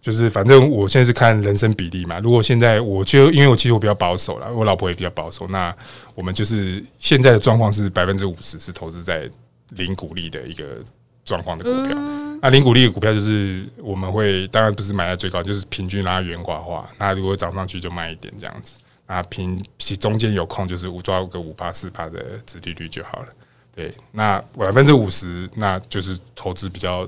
[0.00, 2.18] 就是反正我现在是看人生比例嘛。
[2.18, 5.72] 如果现在我就因为我其实我比较保守了，我老婆也比较保守，那
[6.16, 9.30] 我们就是现在的状况是百分之五十是投资在
[9.68, 10.82] 零股利的一个
[11.24, 11.96] 状况的股票。
[11.96, 16.86] 嗯那零股利的股票就是我们会，当然不是买在最高，就是平均拉圆滑化。
[16.98, 18.76] 那如果涨上去就卖一点这样子。
[19.06, 23.28] 啊平其中间有空就是五抓个五趴四趴的殖利率就好了。
[23.74, 27.06] 对，那百分之五十那就是投资比较，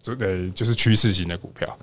[0.00, 1.78] 就呃，就是趋势型的股票。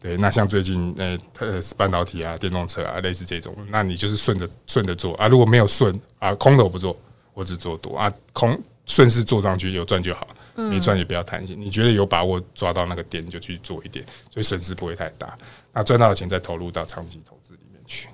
[0.00, 5.26] 对，那像最近呃，呃，半导体啊、电动车啊，类似这种，那你就是顺着顺着做啊。
[5.28, 6.96] 如果没有顺啊，空的我不做，
[7.34, 10.26] 我只做多啊，空顺势做上去有赚就好。
[10.56, 15.38] 没赚也不要贪心，你觉得有把握抓到那个点就去做一点，所以损失不会太大。
[15.72, 17.37] 那赚到的钱再投入到长期投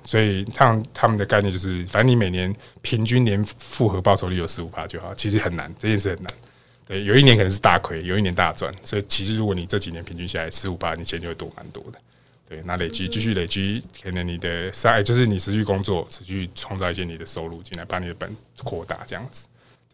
[0.05, 5.15] 所以他他们的概念就是，反正你每年平均年复合报酬率有十五趴就好。
[5.15, 6.33] 其实很难，这件事很难。
[6.87, 8.73] 对，有一年可能是大亏，有一年大赚。
[8.85, 11.99] 所以其实如果你这几年平均下来十五趴，你钱就会多蛮多的。
[12.49, 19.47] 对，那累积继续累积，可能你的三就是你持续工作，持续创造一些你的收入进来，把你的本扩大这样子。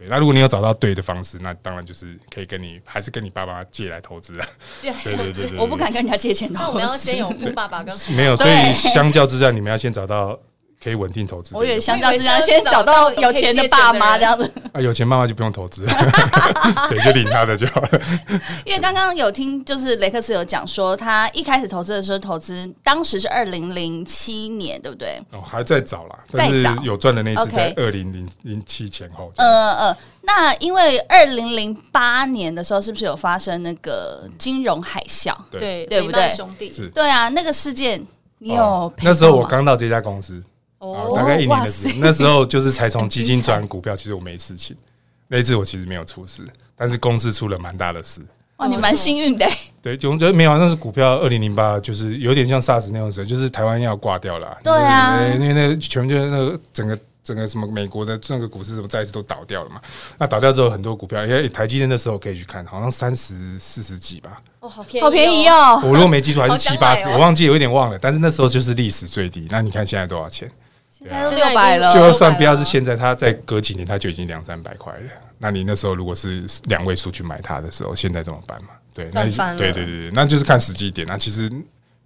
[0.08, 4.46] 那如果你有找到对的方式，那当然就是可以跟你，还是跟你爸爸借来投资啊。
[4.80, 6.60] 借对对对对，我不敢跟人家借钱投资。
[6.62, 10.38] 那我们要先有富爸爸跟没有，所以相较之下，你们要先找到
[10.82, 11.54] 可以稳定投资。
[11.54, 14.50] 我以为相较之下，先找到有钱的爸妈这样子。
[14.72, 15.84] 啊，有钱妈妈就不用投资，
[16.88, 18.00] 对，就领他的就好了。
[18.64, 25.20] 因为刚刚有听，就是雷克斯有讲说，他一开始投资的时候，投资当时是二零零七年，对不对？
[25.32, 29.30] 哦，还在早啦，但是有赚的那次在二零零零七前后。
[29.36, 35.36] 嗯嗯，那因为二零零八年的时候，是不是有发生那个金融海啸？
[35.50, 36.32] 对，对不对？
[36.34, 38.02] 兄弟是，对啊，那个事件
[38.38, 38.90] 你有？
[39.02, 40.42] 那时候我刚到这家公司。
[40.80, 44.76] 哦，大概一年的时间，那时候就是才从基金转股票，其实我没事情。
[45.28, 46.42] 那一次我其实没有出事，
[46.74, 48.20] 但是公司出了蛮大的事。
[48.56, 49.46] 哇，你蛮幸运的。
[49.80, 54.58] 对，就觉得没有，那是股票二零零八，就是有点像 SARS 那种时候，就是台湾要挂掉了。
[54.64, 59.80] 对啊，因为那全部就是那个整个整个什么美国的那个股市什么再次都倒掉了嘛。
[60.18, 64.42] 那倒掉之后，很多股票，因为台积电那时候可以去看，好像三十四十几吧。
[64.60, 65.80] 哦，好便宜，好便宜哦。
[65.84, 67.98] 我如果没记错，还是七八十，我忘记有一点忘了。
[67.98, 69.46] 但是那时候就是历史最低。
[69.48, 70.50] 那你看现在多少钱？
[71.00, 75.10] 六百了，就算不要是现在，它再隔几年，它就已经两三百块了。
[75.38, 78.68] 那你那时候如果是两位数去买它的时候，现在怎么办嘛？
[78.92, 79.24] 对，那
[79.56, 81.06] 对对对对，那就是看时机点。
[81.06, 81.50] 那其实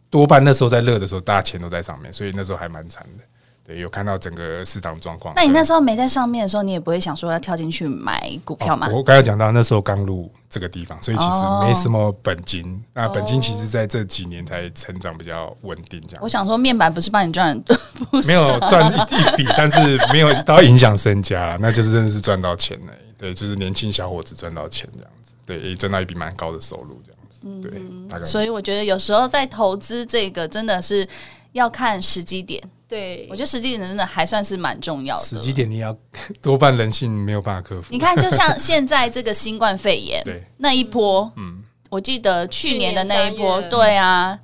[0.09, 3.25] 多半那时候在热的时候，大家钱都在上面，所以那时候还蛮惨的。
[3.67, 5.35] 对，有看到整个市场状况。
[5.35, 8.87] 那你那时候没在上面的时候，你也不会想说要跳进去买股票吗？
[8.91, 12.63] 哦、我刚才讲到那时候刚入这个地方，所以其实没什么本金。
[12.65, 15.99] 哦、那本金其实在这几年才成长比较稳定。
[16.07, 17.59] 这样，我想说面板不是帮你赚，
[18.27, 22.93] 没有赚一笔，但是没有到影响身家，那就是真的是赚到钱了。
[23.17, 27.67] 对，就是年轻小伙子赚到钱这样子，对，也赚到一笔蛮高的收入这样子。
[27.67, 28.27] 对，大概。
[28.27, 31.09] 所以我觉得有时候在投资这个真的是
[31.53, 32.63] 要看时机点。
[32.87, 35.23] 对，我觉得时机点真的还算是蛮重要的。
[35.23, 35.97] 时机点你要
[36.43, 37.89] 多半人性没有办法克服。
[37.91, 44.39] 你看，就像现在这个新冠肺炎，对那一波，嗯，我记得去年的那一波，对啊，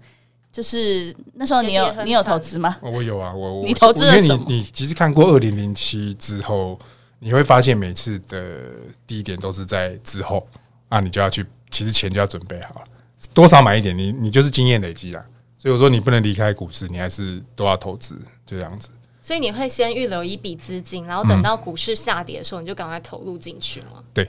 [0.51, 2.77] 就是那时候你有你有投资吗？
[2.81, 4.45] 我有啊，我你投资了什么？
[4.49, 6.79] 你你其实看过二零零七之后，
[7.19, 8.71] 你会发现每次的
[9.07, 10.49] 低点都是在之后
[10.89, 12.87] 啊，你就要去，其实钱就要准备好了，
[13.35, 15.23] 多少买一点，你你就是经验累积啦。
[15.61, 18.89] 所以我说你不能离开股市，你还是都要投资，就这样子。
[19.21, 24.03] 所以你会先预留一笔资金，然后等到股市下跌的时候，你就赶快投入进去吗？
[24.15, 24.27] 对，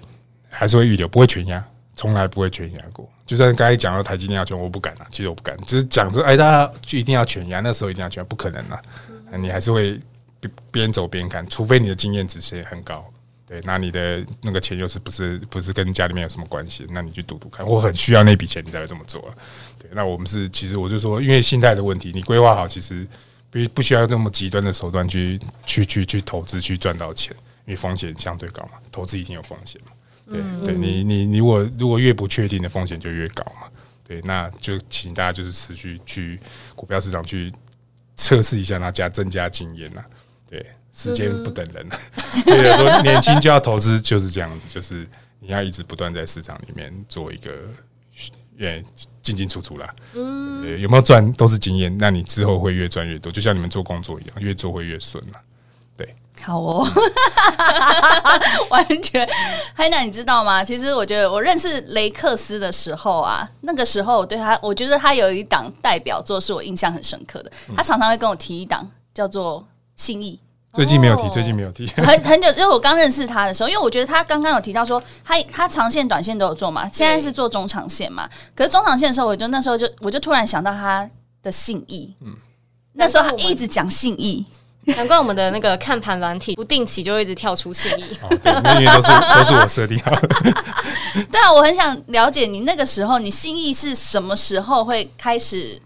[0.49, 1.65] 还是会预留，不会全压，
[1.95, 3.09] 从来不会全压过。
[3.25, 8.81] 就算刚才讲到台积电要全，我不敢啊，其实我不敢，只是讲着，哎，大家就一定要全压，那时候一定要全，不可能啊，
[9.37, 9.97] 你还是会
[10.69, 13.05] 边走边看，除非你的经验值是很高。
[13.51, 16.87] 对，那你的那个钱又是不是不是跟家里面有什么关系？
[16.91, 19.21] 那你去赌赌看，我很需要那笔钱，你才会这么做。
[19.77, 23.05] 对，那我们是其实我就说，因为心态的问题，你规划好，其实
[23.49, 27.35] 不不需要这么极端的手段去去去去投资去赚到钱，
[27.65, 29.91] 因为风险相对高嘛，投资一定有风险嘛。
[30.29, 33.67] 对，对你你你如果如果越不确定的风险就越高嘛。
[34.07, 36.39] 对，那就请大家就是持续去
[36.73, 37.51] 股票市场去
[38.15, 40.01] 测试一下，那加增加经验呐。
[40.49, 40.65] 对。
[40.93, 41.87] 时间不等人，
[42.43, 45.07] 所以说年轻就要投资，就是这样子，就是
[45.39, 47.51] 你要一直不断在市场里面做一个，
[48.57, 48.83] 也
[49.21, 49.95] 进进出出啦。
[50.13, 55.39] 嗯，有没有赚都是经验，那你之后会越赚越多，就像你们做工作一样，越做会越顺嘛。
[55.97, 56.87] 对，好哦，
[58.69, 59.27] 完全。
[59.73, 60.63] 海南，你知道吗？
[60.63, 70.39] 其实我觉得我认识雷克斯的时候啊，那个时候我对他，我觉得他有一档代表作是我印象很深刻的，他常常会跟我提一档叫做信义。
[70.73, 71.85] 最近没有提，最近没有提。
[71.87, 78.29] 很很久，因为我刚认识他的时候，因为我觉得他刚刚有提到说，他他长线、短线都有做嘛，现在是做中长线嘛。
[78.55, 81.09] 可是中长线的时候，我就那时候就我就突然想到他
[81.43, 82.33] 的信义，嗯，
[82.93, 84.45] 那时候他一直讲信义，
[84.95, 88.17] 难怪我们的那个看盘软体不定期就会一直跳出信义。
[88.21, 90.27] 哦，对，那因为都是都是我设定好的。
[91.29, 95.81] 对啊，我很想了解你那个时候，你信义是什么时候会开始？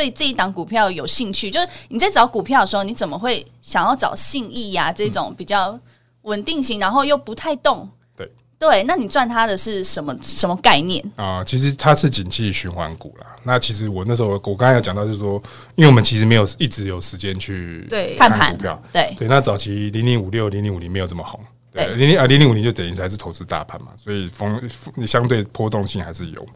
[0.00, 4.90] 对这一档股票有兴趣，就是你在找股票的时候，你怎么会想要找信义呀？
[4.90, 5.78] 这种比较
[6.22, 7.86] 稳定型，然后又不太动。
[8.16, 8.26] 对
[8.58, 11.44] 对，那你赚它的是什么什么概念啊？
[11.44, 13.36] 其实它是景气循环股啦。
[13.42, 15.34] 那其实我那时候我刚才有讲到，就是说，
[15.74, 17.86] 因为我们其实没有一直有时间去
[18.18, 18.82] 看盘股票。
[18.90, 21.38] 对对，那早期零零五六、零零五零没有这么红。
[21.72, 24.60] 对，零零啊零零五零就等于还是投资大盘嘛，所以风
[24.96, 26.46] 你相对波动性还是有。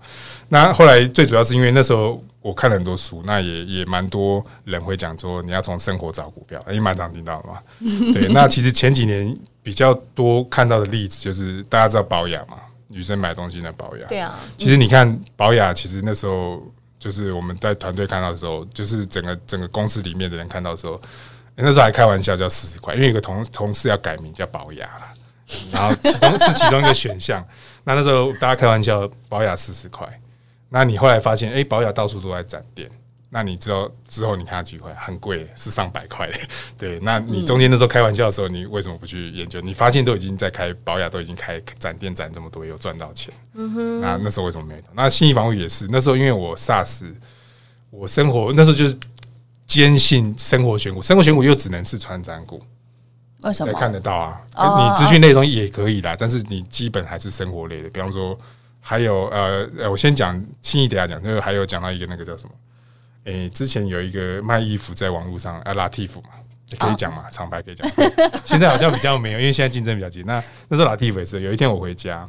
[0.49, 7.59] 那后来最主要是因为那时候我看了很多书，那也也蛮多人会讲说你要从生活找股票，也蛮常听到的嘛。
[8.13, 14.07] 对，那其实前几年比较多看到的例子就是大家知道宝雅嘛，女生买东西的宝雅。
[14.09, 16.63] 对啊，其实你看宝雅，其实那时候
[16.99, 21.01] 就是我们在团队看到的时候，就是整个整个公司里面的人看到的时候。
[21.57, 25.07] 那时候还开玩笑叫四十块，因为有个同同事要改名叫宝雅了，
[25.71, 27.47] 然后其中是其中一个选项。
[27.85, 30.05] 那那时候大家开玩笑，宝雅四十块。
[30.77, 32.91] 那你后来发现，哎，宝雅到处都在展店。
[33.31, 36.39] 那你知道之后你看它几块，很贵，是上百块的。
[36.77, 39.61] 对，那你中间那时候开玩笑的时候，你为什么不去研究？
[39.61, 43.33] 你发现都已经在开保雅，都已经开展店展这么多，有赚到钱。
[43.55, 44.01] 嗯哼。
[44.01, 44.81] 那那时候为什么没有？
[44.95, 47.15] 那信义房屋也是，那时候因为我 SARS，
[47.91, 48.99] 我生活那时候就是
[49.69, 52.61] 坚信生活选股，生活选股又只能是传产股。
[53.43, 53.73] 为什么？
[53.75, 54.41] 看得到啊？
[54.57, 58.37] 你资讯内容也可以啦，但是你基本还是生活类的，比方说。
[58.87, 62.53] 还有呃呃，我先讲轻易等下讲，就是还有讲到一个那个叫什么？
[63.25, 66.29] 诶、欸，之前有一个卖衣服在网络上，啊，拉蒂夫嘛，
[66.68, 67.53] 也可以讲嘛，厂、oh.
[67.55, 67.88] 牌可以讲。
[68.44, 70.27] 现在好像比较没有，因为现在竞争比较激烈。
[70.27, 72.29] 那那时候拉蒂夫也是，有一天我回家，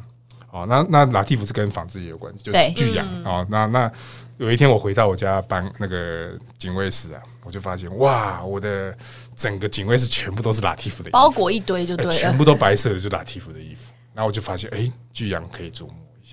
[0.50, 3.46] 哦，那那拉蒂夫是跟纺织业有关系，就是巨阳哦。
[3.50, 3.92] 那那
[4.38, 8.96] 有一天我回到我家办那个警卫室啊，我就发现哇，我的
[9.36, 13.92] 整个警卫室全部都是拉蒂夫的衣服，包裹一堆就对了，全部都白色的，就拉蒂夫的衣服。
[14.14, 15.86] 然后我就发现，哎、欸，巨阳可以做。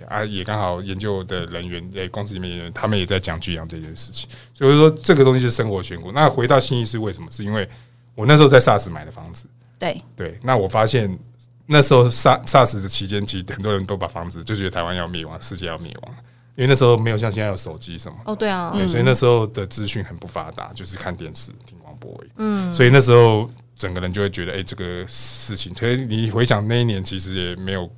[0.07, 6.11] 啊，也刚好研究的人员在公司里面，他们也在讲巨阳这件事情，所以说这个东西是生活选股。
[6.11, 7.29] 那回到新义是为什么？
[7.31, 7.67] 是因为
[8.15, 9.45] 我那时候在 SARS 买的房子，
[9.79, 10.37] 对对。
[10.43, 11.17] 那我发现
[11.65, 16.15] 那时候 SARS 的期间，其实很多人都把房子就觉得台湾要灭亡，世界要灭亡，
[16.55, 22.29] 因为那时候没有像现在有手机什么哦，对啊对，所以那时候的资讯很不发达，就是看电视、听广播而已。
[22.37, 27.89] 嗯，所以那时候整个人就会觉得，哎、欸，这个事情，所以你回想那一年，其实也没有，嗯，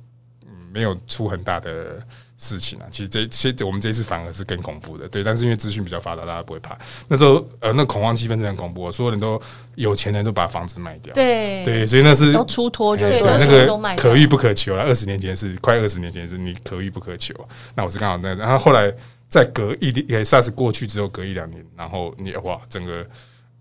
[0.76, 1.96] 没有出很大的。
[2.38, 5.24] 事情啊，其实这些我们这一次反而是更恐怖的，对。
[5.24, 6.76] 但是因为资讯比较发达，大家不会怕。
[7.08, 9.40] 那时候呃，那恐慌气氛真的很恐怖，所有人都
[9.74, 14.82] 有钱人都把房子卖掉，对对，所以那是都出脱，就对，那个可遇不可求了。
[14.82, 17.34] 二十年前是快二十年前是你可遇不可求。
[17.74, 18.92] 那我是刚好那，然后后来
[19.30, 23.06] 再隔一年，SARS 过去之后隔一两年，然后你哇，整个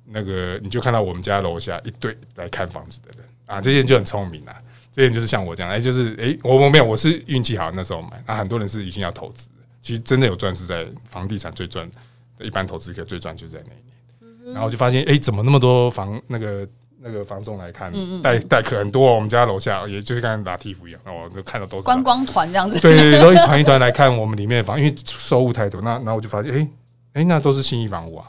[0.03, 4.61] 那个你就看到我们家楼下一堆来看房子的人啊，这些人就很聪明啊。
[4.95, 8.23] 这点就是像我这样，哎，就是哎，我我没有，我是运气好，那时候买。
[8.25, 9.49] 那很多人是已经要投资，
[9.81, 11.85] 其实真的有赚是在房地产最赚，
[12.39, 14.53] 一般投资客最赚就是在那一年。
[14.53, 16.65] 然后就发现，哎，怎么那么多房那个
[17.01, 19.13] 那个房仲来看，带带客很多。
[19.13, 22.79] 我们家楼下也就是刚才拿 T 服一样，我就看到都是观光团这样子。
[22.79, 25.81] 对对对，都一团一团 来看我们里面的房，因为收入太多。
[25.81, 26.67] 那然后我就发现，哎
[27.15, 28.27] 哎，那都是信义房屋啊。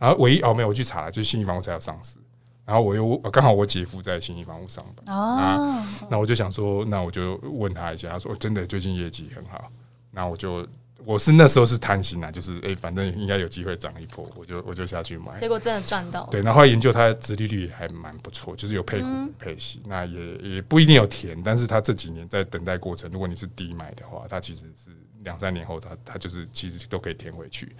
[0.00, 2.16] 然后唯一哦没有，我去查了，就是信义房屋才有上市。
[2.64, 5.16] 然后我又刚好我姐夫在信义房屋上班。
[5.16, 9.70] 哦，那我就想说，那我就问他一下，他说真的最近业绩很好，
[10.10, 10.66] 那我就
[11.04, 16.24] 我是那时候是贪心啊，就是哎反正应该有机会涨一波，我就我就下去买，结果真的赚到。
[16.26, 24.90] 对，然后研究它的殖利率还蛮不错，就是有配股配息，那也也不一定有填，但是它这几年在等待过程，如果你是低买的话，它其实是
[25.24, 27.74] 两三年后它它就是其实都可以填回去。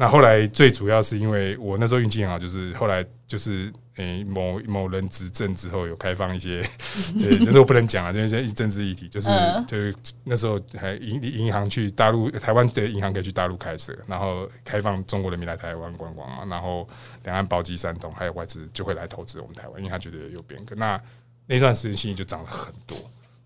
[0.00, 3.64] 那后来最主要是因为我那时候运气很好，就是后来就是
[3.96, 6.62] 诶、欸、某某人执政之后有开放一些，
[7.18, 9.28] 对，这是我不能讲啊，就一些政治议题，就是
[9.66, 16.86] 就是那时候还银银行去大陆台湾的银行可以去大陆开设，然后开放中国人民来台湾观光嘛，然后
[17.24, 20.76] 两岸包机三通，还有外资就会来投资我们台湾，因为他觉得有变革。
[20.76, 21.02] 那
[21.48, 22.96] 那段时间信义就涨了很多，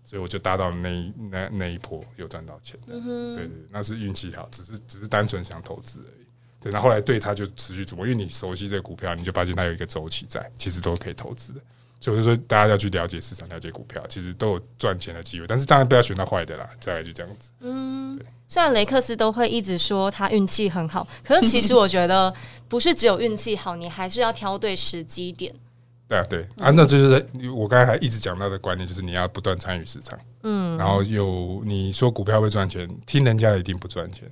[0.03, 6.22] 所以我就搭到那那那一波有赚到钱，对对对，那是运气好，只是只是单纯想投资而已。
[6.63, 11.59] 对，然后后来对它就持续琢磨，因为你熟悉这个股票，你就发现它有一个周期在，其实都可以投资的。
[11.99, 15.47] 所以我就说，大家要去了解市场，了解股票，其实都有赚钱的机会。
[15.47, 17.51] 但是当然不要选到坏的啦，再来就这样子。
[17.59, 22.33] 嗯，虽然雷克斯都会一直说他运气很好，可是其实我觉得
[22.69, 25.53] 不是只有运气好，你还是要挑对时机点。
[26.07, 30.17] 对啊，对啊，那就是我刚才还一直讲到的观念，就是你要不断参与市场。
[30.43, 34.29] 嗯，然后有你说股票会赚钱，听人家的一定不赚钱。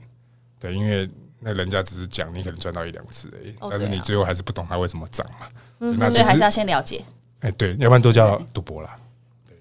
[0.59, 1.09] 对，因为。
[1.43, 5.47] 那人家只是讲，你可能赚到一两次而已，但是你最后还是不懂它为什么涨嘛。
[5.79, 7.03] 那所以还是要先了解。
[7.39, 8.95] 哎，对，要不然都叫赌博啦。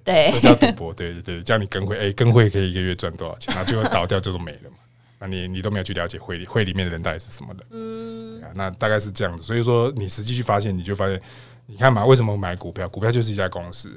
[0.04, 0.92] 对，都叫赌博。
[0.92, 3.54] 对对对，叫你跟会，哎，跟会可以一个月赚多少钱？
[3.54, 4.76] 然后最后倒掉，就都没了嘛。
[5.18, 7.66] 那你你都没有去了解会里会里面的人到底是什么人？
[7.70, 9.42] 嗯，那大概是这样子。
[9.42, 11.20] 所以说，你实际去发现，你就发现，
[11.66, 12.86] 你看嘛，为什么买股票？
[12.88, 13.90] 股票就是一家公司。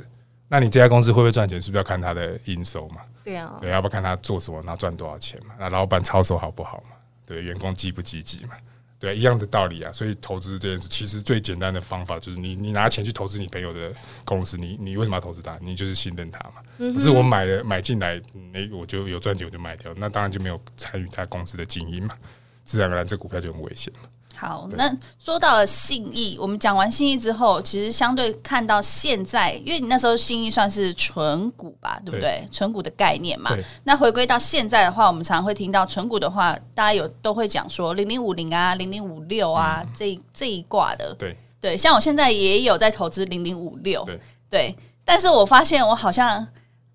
[0.47, 1.61] 那你这家公司会不会赚钱？
[1.61, 3.01] 是不是要看它的营收嘛？
[3.23, 3.57] 对啊。
[3.59, 5.55] 对，要不要看它做什么，然后赚多少钱嘛？
[5.59, 6.92] 那老板操守好不好嘛？
[7.25, 8.55] 对，员工积不积极嘛？
[8.99, 9.91] 对，一样的道理啊。
[9.91, 15.57] 所以投资这件事，其实最简单的方法就是你，你拿钱去投资你朋友的公司，你你为什么要投资他？
[15.62, 16.63] 你就是信任他嘛。
[16.77, 22.15] 不是我买了买进来，那我就有赚钱我就卖掉，那当然就没有参与他公司的经营嘛，
[22.63, 24.07] 自然而然这股票就很危险嘛。
[24.35, 24.91] 好，那
[25.23, 32.45] 说到了信义，我们讲完信义之后，其实相对看到现在，因为你那时候信义算是纯股吧，对不对？
[32.51, 33.55] 纯股的概念嘛。
[33.83, 41.13] 那回归到现在的话，我们常常会听到纯股的话，大家有都会讲说零零五零啊、零零五六啊，嗯、这这一挂的。
[41.13, 44.05] 对对，像我现在也有在投资零零五六。
[44.49, 44.75] 对，
[45.05, 46.45] 但是我发现我好像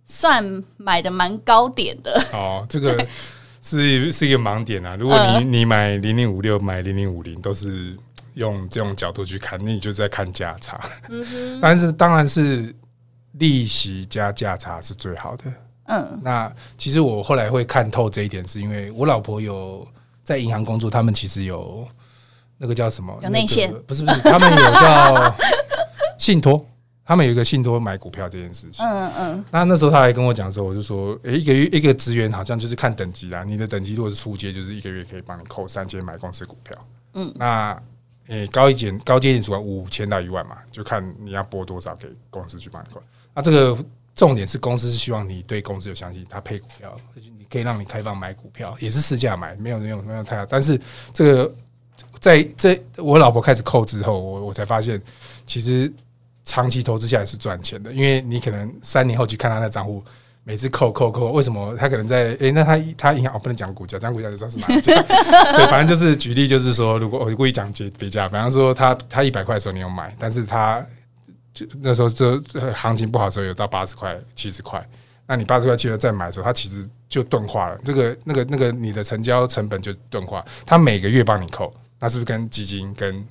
[0.04, 2.20] 算买的蛮高点的。
[2.32, 3.06] 哦，这个。
[3.68, 4.96] 是是一个盲点啊。
[4.96, 7.96] 如果你你买零零五六，买零零五零，都是
[8.34, 10.80] 用这种角度去看，那你就在看价差。
[11.08, 11.58] 嗯哼。
[11.62, 12.74] 但是当然是
[13.32, 15.44] 利息加价差是最好的。
[15.84, 16.20] 嗯。
[16.22, 19.86] 那其实我后来会看透这一点，是因为我老婆有
[20.24, 21.86] 在银行工作，他们其实有
[22.56, 23.16] 那个叫什么？
[23.22, 23.70] 有内线？
[23.86, 25.36] 不是不是，他们有叫
[26.18, 26.66] 信托。
[27.08, 36.76] 他们有一个信托买股票这件事情，嗯嗯，那那时候他还跟我讲的时候，我就说，诶，一个月一个职员好像就是看等级啦，你的等级如果是初阶，就是一个月可以帮你扣三千买公司股票，
[37.14, 37.82] 嗯，那
[38.26, 43.02] 诶高一点高阶一点主管五千到一万嘛，就看你要拨多少给公司去帮你扣。
[43.32, 43.74] 那这个
[44.14, 50.78] 重点是公司是希望你对公司有相信，他配股票，你可以让你开放买股票，也是市价买，没有没有没有太大，但是
[51.14, 51.54] 这个
[52.20, 55.00] 在这我老婆开始扣之后，我我才发现
[55.46, 55.90] 其实。
[56.48, 60.02] 长期投资下来是赚钱的，因为你可能三年后去看他那账户，
[60.44, 62.34] 每次扣扣扣，为什么他可能在？
[62.40, 64.94] 诶、那他他银行哦，不能讲股价，讲股价就算是哪一家？
[65.52, 70.82] 对，反正就是举例，就是说，如果我故意讲别别价，比方说他他一百块的时候你有买，但是他
[71.52, 72.40] 就那时候这
[72.72, 74.82] 行情不好的时候有到八十块、七十块，
[75.26, 81.70] 那你八十块记得再买的时候，他其实就钝化了，这个那个那个你的成交成本就钝化，他每个月帮你扣，
[82.00, 83.22] 那是不是跟基金跟？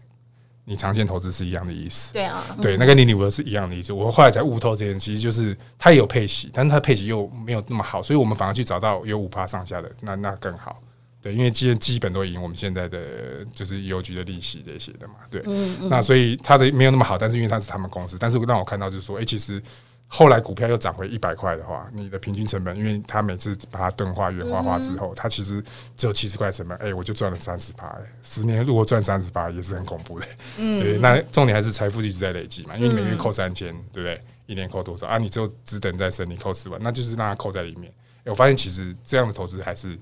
[0.69, 3.93] 你长线投资是一样的意思，对啊，对，那跟零零五是一样的意思。
[3.93, 10.77] 我后来才悟透这件，其实就是它也有配息，但是它配息又没有那么好，所以我们反而去找到有五趴上下的，那那更好。
[11.21, 19.63] 对，因为基基本都赢我们现在的就是邮局的利息这些的嘛，对，嗯嗯，那所以它的没有那么好，但是因为它是他们公司，但是让我看到就是说，哎、欸，其实。
[20.09, 25.61] 后来股票又涨回一百块的话，你的平均成本，因为它每次把它钝化、圆化化之后，它其实
[25.97, 27.93] 只有七十块成本，哎、欸，我就赚了三十趴。
[28.23, 30.25] 十年如果赚三十八，也是很恐怖的。
[30.57, 34.21] 嗯，对，那重点还是财富一直在累积嘛，因为你每月扣三千，对不对？
[34.45, 35.17] 一年扣多少啊？
[35.17, 37.91] 你只有只等在生，你扣十万，那就是让它扣在里面。
[38.23, 39.99] 欸、我发现其实这样的投资还是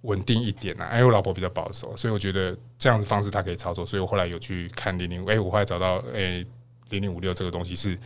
[0.00, 0.92] 稳定一点啊。
[0.92, 3.84] 因为我老婆比较保守，所以我觉得这样的方式她可以操作。
[3.84, 6.42] 所以我后来有去看零零，哎，我后来找到哎
[6.88, 7.98] 零零五六这个东西是。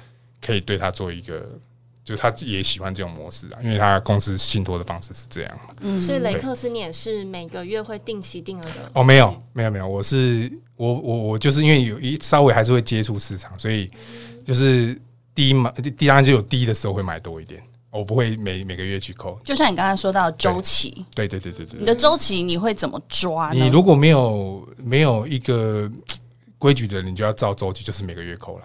[0.47, 1.49] 可以对他做一个，
[2.05, 5.59] 就是他也喜欢这种模式啊，因为他公司信托的方式是这样。
[5.81, 8.91] 嗯，所以雷克斯你也是每个月会定期定额的？
[8.93, 13.91] 哦，没有，没有，没有，我是我我我就是因为有一稍微还是会接触市场，所以
[14.45, 14.97] 就是
[15.35, 19.37] 低买低当然就有低的时候会买多一点，我不会每每个月去扣。
[19.43, 23.51] 就像你刚才说到周期，对对对对对，你的周期你会怎么抓？
[23.53, 25.91] 你如果没有没有一个
[26.57, 28.65] 规矩的，你就要照周期，就是每个月扣了。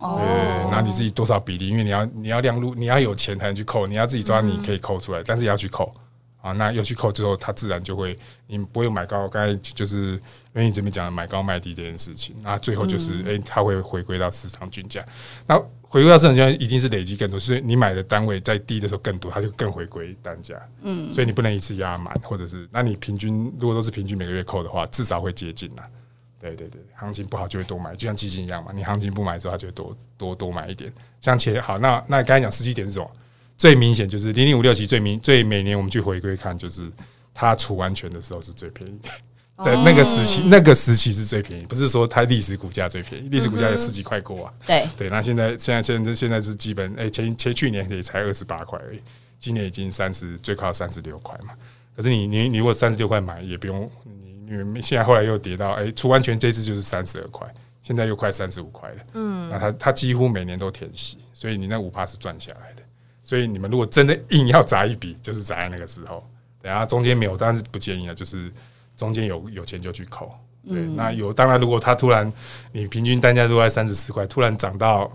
[0.00, 1.68] 对，那你自己多少比例？
[1.68, 5.92] 因为你要你要量入，你要有钱才能去扣，你要自己抓，你可以扣出来，但是也要去扣
[6.40, 6.52] 啊。
[6.52, 9.26] 那要去扣之后，它自然就会，你不会买高。
[9.28, 10.20] 刚才就是因
[10.54, 15.04] 为你这边讲的买高卖低这件事情，那最后就是，哎、欸，它会回归到市场均价。
[15.48, 20.54] 那回归到市场均价，一定是累积更多，所以你买的单位在低的时候更多，它就更回归单价。
[20.82, 25.84] 嗯，所以你不能一次压满，或者是，那你平均如果都是平均每个月扣的话，至少会接近啦。
[26.40, 28.70] 对对对，行情不好就会多买，就像基金一样嘛。
[28.72, 30.92] 你行情不买的时候，它就会多多多买一点。
[31.20, 33.10] 像前好，那那刚才讲时机点是什么？
[33.56, 36.88] 最明显就是零零五六期最明最每年我们去回归看，就是
[37.34, 44.52] 它除完全的时候是最便宜的，在那个时期，那个时期是最便宜，不是说它历史股价最便宜，历史股价有十几块过啊。
[44.64, 49.00] 对对，那现在现在现在现在是基本哎、欸，前前去年也才二十八块而已，
[49.40, 51.52] 今年已经三十，最高三十六块嘛。
[51.96, 53.90] 可是你你你如果三十六块买，也不用。
[54.48, 57.46] 因为现在后来又跌到，哎、欸，除完全这次就是三十二块，
[57.82, 58.96] 现在又快三十五块了。
[59.14, 62.82] 嗯，那它它几乎每年都填息，所以你那五趴是赚下来的。
[63.22, 66.26] 所以你们如果真的硬要砸一笔，就是砸在那个时候。
[66.60, 68.14] 等下中间没有，当然是不建议了。
[68.14, 68.50] 就是
[68.96, 70.34] 中间有有钱就去扣。
[70.64, 72.30] 对，嗯、那有当然，如果它突然
[72.72, 75.10] 你平均单价都在三十四块，突然涨到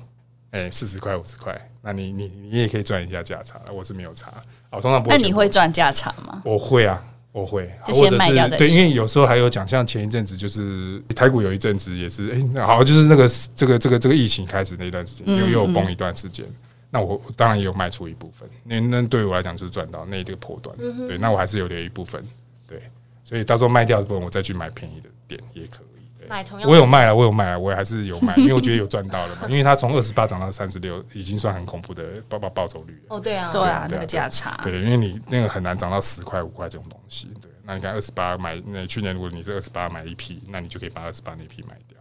[0.52, 3.60] 哎四十块五十块，那你你你也可以赚一下价差。
[3.72, 4.32] 我是没有差，
[4.70, 5.18] 我通常不会。
[5.18, 6.42] 那你会赚价差吗？
[6.46, 7.04] 我会啊。
[7.34, 16.46] 我会，就先卖掉或者是对，因为有时候还有讲，像前一阵子就是台股有一阵子也是，哎、欸，好，就是那个这个这个这个疫情开始那段时间，又又崩一段时间，
[16.92, 20.78] 那我当然也有卖出一部分，那那对我来讲就是赚到那这个破段，
[21.08, 22.24] 对，那我还是有留一部分，
[22.68, 22.80] 对，
[23.24, 25.93] 所以到时候卖掉的部分，我再去买便宜的点也可以。
[26.30, 33.16] 买同样，我有卖了，我有卖了，我还是有卖，因为我觉得有赚到了嘛， 因为它从二十八涨到三十六，已经算很恐怖的报报报酬率了。
[33.16, 37.52] 哦，对啊，对啊，那个价差，对，因为你那个很难涨到十块五块这种东西，对。
[37.66, 41.93] 那你看二十八买，那去年如果你是二十八买一批，那你就可以把二十八那批卖掉。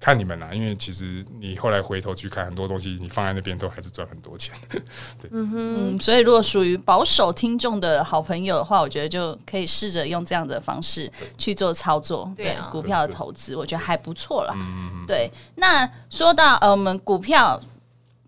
[0.00, 4.54] 看你们啦，因为其实你后来回头去看很多东西，你放在那边都还是赚很多钱。
[5.20, 6.00] 对，嗯哼。
[6.00, 12.32] 所以如果属于保守听众的好朋友的话，我觉得就可以试着用这样的方式去做操作。
[12.34, 14.54] 对，股票的投资，我觉得还不错啦。
[14.56, 15.30] 嗯，对。
[15.56, 17.60] 那说到呃，我们股票，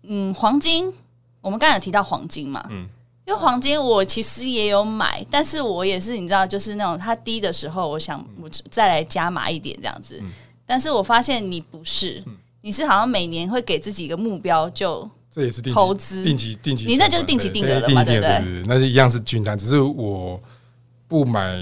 [0.03, 0.93] 嗯，黄金，
[1.41, 2.87] 我们刚才有提到黄金嘛，嗯，
[3.25, 10.19] 因为黄金我其实也有买，但是我也是你知道，就是那种它低的时候，我想我再来加码一点这样子。
[10.21, 10.31] 嗯、
[10.65, 18.63] 但是我发现你不是，嗯、你是好像每年会给自己一个目标，就这也是投资定期定期，你那就是定期定额了嘛，对不对？
[18.65, 20.41] 那是一样是均摊，只是我
[21.07, 21.57] 不买，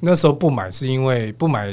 [0.00, 1.72] 那时候不买是因为不买。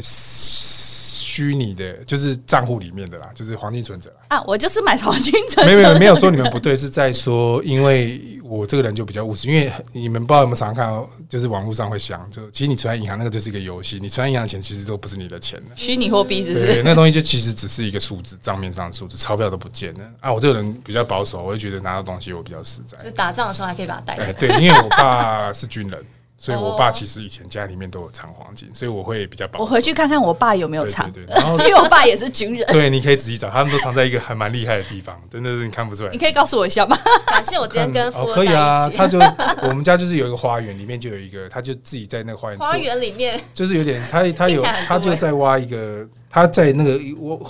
[1.38, 4.42] 虚拟的，就是账户里面的啦，就是黄金存折啊。
[4.48, 16.66] 我就是买黄金存折，没有没有没有说你们不对，是在说，因为我这个人就比较务实，因为你们不知道有没有常常看到，就是网络上会想，就其实你存在银行那个就是一个游戏，你存在银行的钱其实都不是你的钱，虚拟货币是不是？
[16.66, 20.34] 对，那东西就其实只是一个数字，账面上的数字，钞票都不见了啊。
[20.34, 24.34] 我这个人比较保守，我就觉得拿到东西我比较实在，就打仗的时候还可以把它带。
[24.34, 26.04] 对，因为我爸是军人。
[26.40, 29.66] 所以，我爸其实以前家里面都有藏黄金，所以我会比较保守。
[29.66, 32.68] 我回去看看我爸有没有藏，对然后 因为我爸也是军人。
[32.72, 36.12] 对，你可以仔细找，他们都藏在一个还蛮厉害的地方，真的是你看不出来。
[36.12, 36.96] 你可以告诉我一下吗？
[37.26, 39.18] 感谢我今天跟哦，可以啊，他就
[39.64, 47.42] 我们家就是有一个花园，里面就有一个，他就自己在那个花园花园里面，就是有点他他有他就在挖一个，他在那个我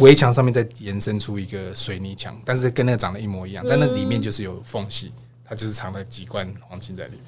[0.00, 5.10] 围墙上面再延伸出一个水泥墙，但是跟那个长得一模一样，但那里面就是有缝隙，
[5.42, 7.24] 他就是藏了几罐黄金在里面。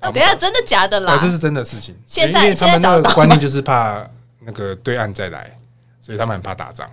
[0.00, 1.18] 等下，真的假的啦？
[1.20, 1.96] 这是真的事情。
[2.06, 4.08] 现在，因为他们那个观念就是怕
[4.40, 5.56] 那个对岸再来，
[6.00, 6.88] 所以他们很怕打仗。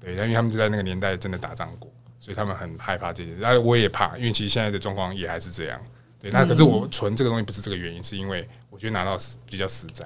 [0.00, 3.34] 对，因为他们就在那个年代真的打仗过，所以他们很害怕这些。
[3.40, 5.80] 然后我也怕，因为其实现在的状况也还是这样。
[6.20, 9.16] 对，那可是我存这个东西不是这个原因，是因为我觉得拿到
[9.48, 10.04] 比较实在，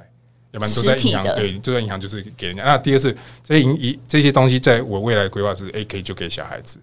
[0.50, 1.34] 要不然都在银行。
[1.34, 2.62] 对，就在银行就是给人家。
[2.62, 6.78] 那第二是这些银一这些东西，在我未来规划是，A K 就给小孩子。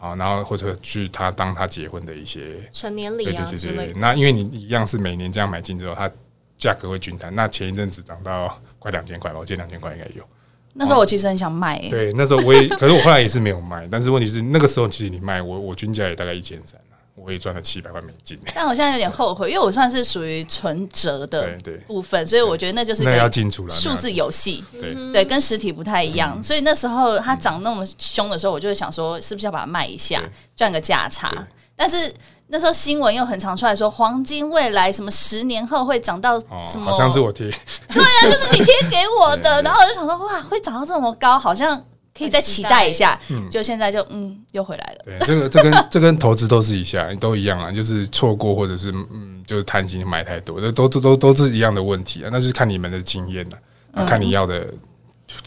[0.00, 4.00] 好，然后或者去他当他结婚的一些成年礼啊，对对对对。
[4.00, 6.10] 那因为你一样是每年这样买进之后，它
[6.56, 7.34] 价格会均摊。
[7.34, 10.24] 那前一阵子涨到快两千块吧，我记得两千块应该有。
[10.72, 13.86] 那时候我其实很想卖，欸，对，那时候我也，可是我后来也是没有卖。
[13.90, 16.80] 但是问题是那个时候其实你卖我，我均价也大概一千三。
[17.24, 23.30] 我也赚了七百万美金， 但我现在有点后悔，因为我算是属于存折的部分，所以我觉得那就是个
[23.68, 24.94] 数字游戏，对。
[25.12, 26.40] 对，跟实体不太一样。
[26.42, 30.22] 所以那时候它涨那么凶的时候，我就会想说，是不是要把它卖一下，
[30.56, 31.32] 赚个价差？
[31.76, 32.12] 但是
[32.46, 36.90] 那时候新闻又很常出来说，黄金未来什么十年后会涨到什么？
[36.90, 37.50] 好像是我贴，
[37.92, 41.84] 对啊，就是你贴给我的，然后我就想说，哇，会涨到这么高，好像。
[42.20, 45.04] 可以再期待一下，嗯，就现在就嗯又回来了。
[45.06, 52.28] 对，这个这跟这跟投资都是一下，都一样啊，就是错过或者是嗯，就是贪心买太多，这都都都都是一样的问题啊。
[52.30, 53.58] 那就是看你们的经验了，
[53.92, 54.68] 啊，看你要的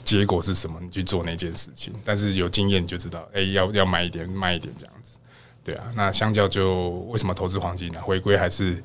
[0.03, 1.93] 结果是什么，你去做那件事情。
[2.03, 5.19] 但是有经验你就知道，哎，要要买一点，卖一点这样子。
[5.63, 8.01] 对啊，那相较就为什么投资黄金呢？
[8.01, 8.81] 回归还是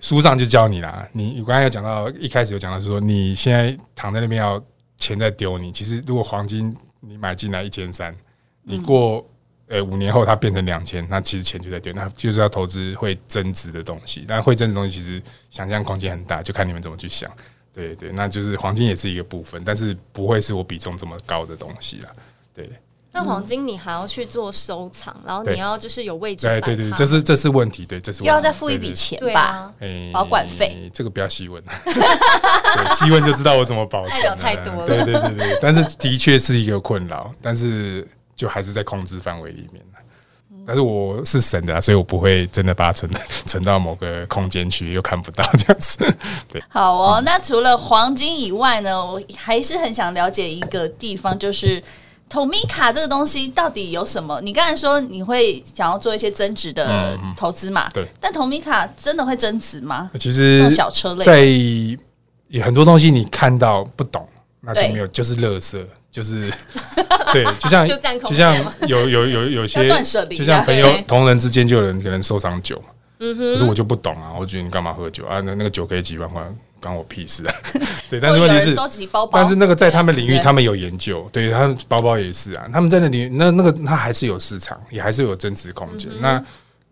[0.00, 1.08] 书上就教你啦。
[1.12, 4.60] 你你刚才有讲到一开始有讲到说，你现在躺在那边要
[4.96, 6.76] 钱在丢你，其实如果黄金。
[7.00, 8.14] 你买进来一千三，
[8.62, 9.26] 你过
[9.68, 14.24] 呃五年后它变成两千，那其实钱就在丢，那就是要投资会增值的东西。
[14.26, 17.30] 但会增值的东西其实想象空间很大，就看你们怎么去想。
[17.72, 22.10] 对对，那就是黄金也是一个部分，但是不会是我比重这么高的东西啦。
[22.52, 22.68] 对。
[23.10, 29.72] 那黄金你还要去做收藏，然后你要就是有位置，哎对对，这是这是问题，对，这是又要再付一笔钱吧？
[29.80, 31.60] 哎，保管费，这个不要细问，
[32.94, 34.20] 细问就知道我怎么保存。
[34.38, 38.06] 太多了，对对对对， 但是的确是一个困扰，但是
[38.36, 39.82] 就还是在控制范围里面。
[40.66, 43.10] 但是我是省的，所以我不会真的把它存
[43.46, 45.96] 存到某个空间去，又看不到这样子。
[46.46, 47.22] 对，好哦。
[47.24, 51.82] 那除了黄金以外呢，我还是很想了解一个地方，就是。
[52.30, 54.40] Tomica 这个东西到底有什么？
[54.42, 57.88] 你刚才说你会想要做一些增值的投资嘛？
[57.94, 58.04] 对。
[58.20, 60.10] 但 Tomica 真的会增值吗？
[60.18, 61.44] 其实，小车类在
[62.48, 64.26] 有很多东西你看到不懂，
[64.60, 66.50] 那就没有，就是垃圾，就是
[67.32, 67.86] 对，就像
[68.24, 68.54] 就像
[68.86, 69.88] 有有有有些，
[70.36, 72.82] 就像朋友同人之间就有人可能收藏酒，
[73.20, 73.52] 嗯哼。
[73.52, 75.40] 可是我就不懂啊，我觉得你干嘛喝酒啊？
[75.40, 76.42] 那那个酒可以几万块。
[76.80, 77.54] 关我屁事啊！
[78.08, 78.76] 对， 但是问题是，
[79.32, 82.68] 但是那个在他们领域，他们有研究，对，他们包包也是啊。
[82.72, 86.10] 他们在那里，那那个他还是有市场，也还是有增值空间。
[86.20, 86.42] 那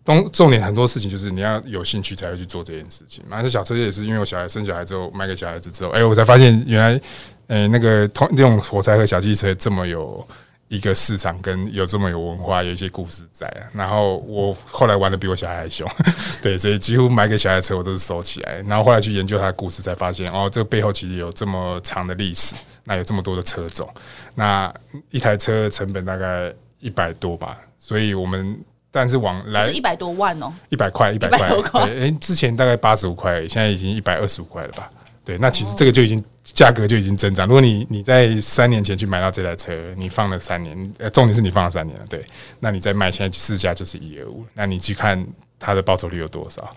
[0.05, 3.25] 重重点很多事情就是你要有兴趣才会去做这件事情。
[3.29, 7.01] 买这小车也是因为我小孩生小孩之后卖给小孩子之后，哎，我才发现原来，
[7.49, 10.27] 哎，那个同这种火柴和小汽车这么有。
[10.69, 13.63] 一个市场跟有这么有文化，有一些故事在啊。
[13.73, 15.89] 然后我后来玩的比我小孩还凶，
[16.43, 18.63] 对，所以几乎买给小孩车我都是收起来。
[18.67, 22.55] 然后后来去研究他的故事，才发现哦，这个背后其实有这么长的历史，
[22.85, 23.89] 那有这么多的车种，
[24.35, 24.73] 那
[25.11, 27.57] 一台车成本大概一百多吧。
[27.79, 28.59] 所以我们
[28.91, 34.91] 但是往来是一百多万哦，一百块，一百块，对，哎，之前大概八十五块，现在已经一百二十五块了吧？
[35.25, 36.25] 对，那其实这个就已经
[36.55, 37.47] 价格就已经增长。
[37.47, 42.25] 如果你你在三年前去买到这台车，你放了三年，呃，重点是你放了三年了，对，
[42.61, 45.27] 那你再卖，现在市价就是一二五，那你去看
[45.59, 46.75] 它的报酬率有多少？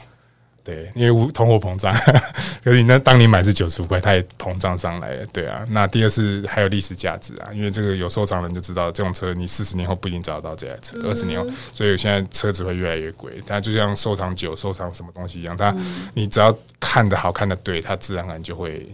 [0.62, 1.96] 对，因为通货膨胀，
[2.64, 5.66] 可是你那当你买是九十五块，它也膨胀上来了，对啊。
[5.70, 13.42] 那第二是还有历史价值啊，因为这个有收藏人就知道，这种车你四十年后不一定找得到这台车，二十年后，所以现在车子会越来越贵。
[13.48, 15.76] 它就像收藏酒、收藏什么东西一样，它
[16.14, 18.88] 你只要看得好看的对，它自然而然就会。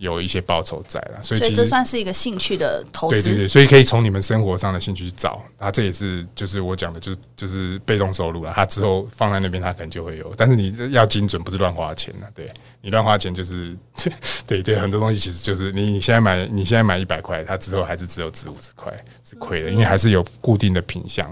[0.00, 3.16] 有一些报酬在了，所以，所以这算是一个兴趣的投资。
[3.16, 8.50] 对对对，所以可以从你们生活上的兴趣去找，啊，这也是就是我讲的，就是就是被动收入了。
[8.56, 12.26] 他之后放在那边，他可能就会有，但是你要精准，不是乱花钱了。
[12.34, 13.76] 对，你乱花钱就是，
[14.48, 18.90] 对对，很多东西其实就是你你现在买你现在买一百块，它之后还是只有值五十块，
[19.22, 21.30] 是亏的，因为还是有固定的品项。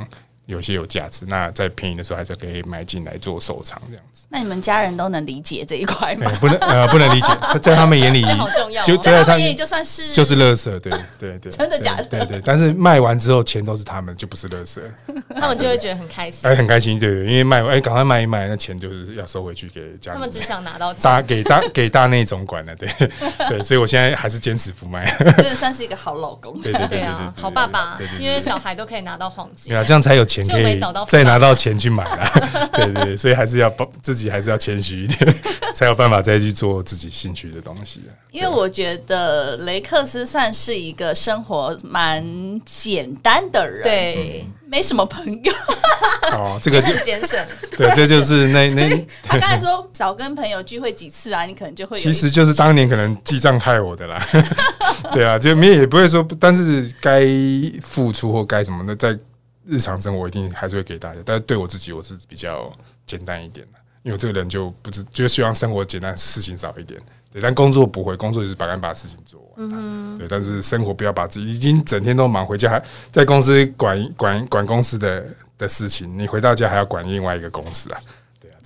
[0.49, 4.27] 有些有价值，那在便宜的时候还是可以买进来做收藏这样子。
[4.31, 6.33] 那你们家人都能理解这一块吗？
[6.41, 7.29] 不能呃，不能理解，
[7.61, 12.05] 在他们眼里好重要，就在他们眼里就算是就是垃圾，对对 对，真的假的？
[12.05, 14.81] 对对，但是卖完之后钱都是他们，就不是垃圾，
[15.39, 20.15] 他们就会觉得很开心，哎，很开心，对对，因为卖完哎，赶快卖一卖，那钱就是要收回去给家里。
[20.15, 22.89] 他们只想拿到钱，大给大给大内总管了，对
[23.51, 31.05] 对，所以我现在还是坚持不卖，真的算是一个好老公，对对对啊，好爸爸，因为小孩都可以拿到黄金，对啊，这样才有钱可以找到。
[31.07, 32.31] 再拿到钱去买了，
[32.75, 35.35] 对对对，所以还是要帮自己，还是要谦虚一点，
[35.75, 38.03] 才有办法再去做自己兴趣的东西。
[38.31, 42.23] 因为我觉得雷克斯算是一个生活蛮
[42.65, 45.53] 简单的人，对，没什么朋友。
[46.33, 47.43] 哦，这个很节省。
[47.77, 51.99] 对，这就是那那 他刚才说少跟朋友聚会几次啊，你可能就会。
[51.99, 54.29] 其实就是当年可能记账害我的啦。
[55.13, 57.25] 对啊，就没也不会说，但是该
[57.83, 59.19] 付出或该什么的在。
[59.69, 62.73] 日常生活一定还是会给大家，但是对我自己我是比较
[63.07, 66.99] 简单一点的，因为我这个人就不知就希望生活简单，事情少一点。
[67.31, 69.69] 对，但工作不会，工作就是把干把事情做完。
[69.71, 75.27] 嗯，对，但是生活不要把自己已经整天都忙，回家还在公司管管管公司的
[75.59, 78.01] 的事情，你回到家还要管另外一个公司啊。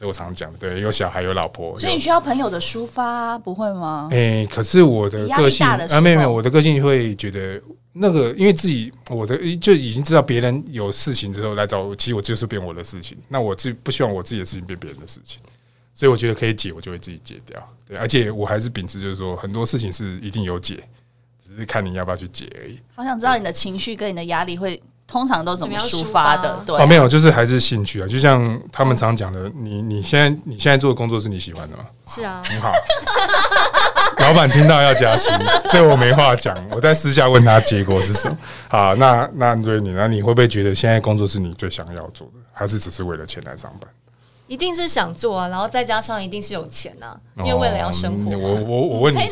[0.07, 0.59] 我常讲的。
[0.59, 4.09] 对，有小孩有老婆，所以你需要朋友的抒发，不会吗？
[4.11, 7.61] 哎、欸，可是我的个性啊，没有没有，我的个性会觉得。
[7.95, 13.19] 那个，因为自己我的就已经知道别人有事情之后来找我，其实我就是变我的事情。
[13.29, 15.43] 那我自不希望我自己的事情变别人的事情，
[15.93, 17.63] 所以我觉得可以解，我就会自己解掉。
[17.87, 20.83] 对，而且我还是秉持就是说，很多事情是一定有解，
[21.47, 22.79] 只是看你要不要去解而已。
[22.95, 24.83] 好想知道你的情绪跟你的压力会
[25.13, 26.59] 通常都怎么抒发的？
[26.65, 28.07] 对，哦，没有，就是还是兴趣啊。
[28.09, 31.85] 就像他们常讲的，你你现在你现在做的工作是你喜欢的吗？
[32.07, 32.73] 是啊，很好。
[34.17, 35.31] 老板听到要加薪，
[35.71, 36.57] 这我没话讲。
[36.71, 38.35] 我在私下问他结果是什么。
[38.69, 43.91] 好，那那对你，那你会不会觉得现在工作是你最想要做的，还是只是为了钱来上班？
[44.53, 48.37] 一定是想做啊，然后再加上一定是有钱呐、啊，因为为了要生活、啊。
[48.39, 49.19] 我我我问你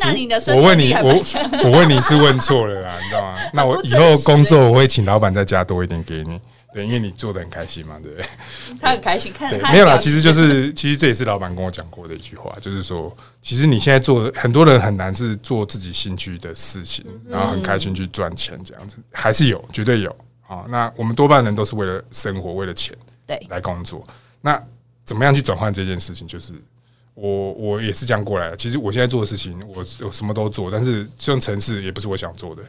[0.56, 1.24] 我问你，我
[1.64, 3.36] 我问你是问错了啦，你知道吗？
[3.52, 6.40] 那我 以后工作我会请老板再加多一点给你。
[6.72, 8.26] 对，因为你做的很开心嘛，对不对？
[8.80, 9.98] 他很开心，看没有啦。
[9.98, 20.10] 其实就是，其实这也是老板跟我讲过的一句话，就是说，其实你现在做的很多人很难是做自己兴趣的事情，然后很开心去赚钱这样子，还是有，绝对有
[20.46, 20.64] 啊。
[20.68, 22.96] 那我们多半人都是为了生活，为了钱，
[23.26, 24.06] 对，来工作。
[24.40, 24.62] 那
[25.10, 26.24] 怎么样去转换这件事情？
[26.24, 26.52] 就是
[27.14, 28.56] 我，我也是这样过来的。
[28.56, 32.62] 其实我现在做的事情，我我什么都做，但是这种程式也不是我想做的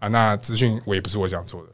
[0.00, 0.08] 啊。
[0.08, 1.68] 那资讯我也不是我想做的。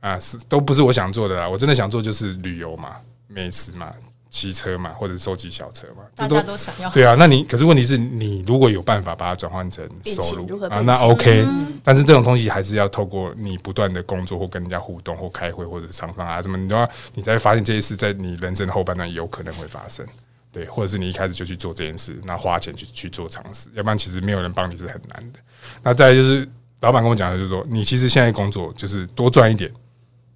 [0.00, 1.46] 啊，是都不是我想做的啊。
[1.46, 2.96] 我真的想做就是旅游嘛，
[3.26, 3.92] 美食嘛，
[4.30, 6.90] 骑车嘛，或者收集小车嘛，大家都想要。
[6.90, 11.46] 对啊，那你可是问题是你如果有办法把它转换成收入啊，那 OK。
[11.82, 20.06] 但是这种东西还是要透过你不断的工作或跟人家互动或开会或者是常常啊什么，你都要你才会发现这些事在你人生的后半段有可能会发生。
[20.50, 25.38] 对，或者是你一开始就去做这件事，那花钱去去做尝试，要不然其实没有人帮你是很难的。
[25.82, 26.48] 那再来就是
[26.80, 29.70] 老板跟我讲的就是说，你其实现在工作就是多赚一点。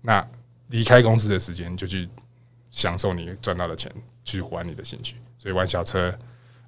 [0.02, 0.24] 那
[0.68, 2.08] 离开公司的时间，就去
[2.72, 3.88] 享受你赚到的钱，
[4.24, 5.14] 去玩你的兴趣。
[5.38, 6.12] 所以玩小车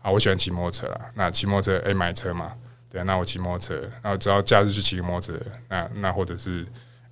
[0.01, 1.11] 啊，我喜欢骑摩托车啦。
[1.15, 2.55] 那骑摩托车，哎、买车嘛，
[2.89, 3.03] 对。
[3.03, 6.65] 那我骑摩托车，那我只要假日去骑个摩托车，那那或者是。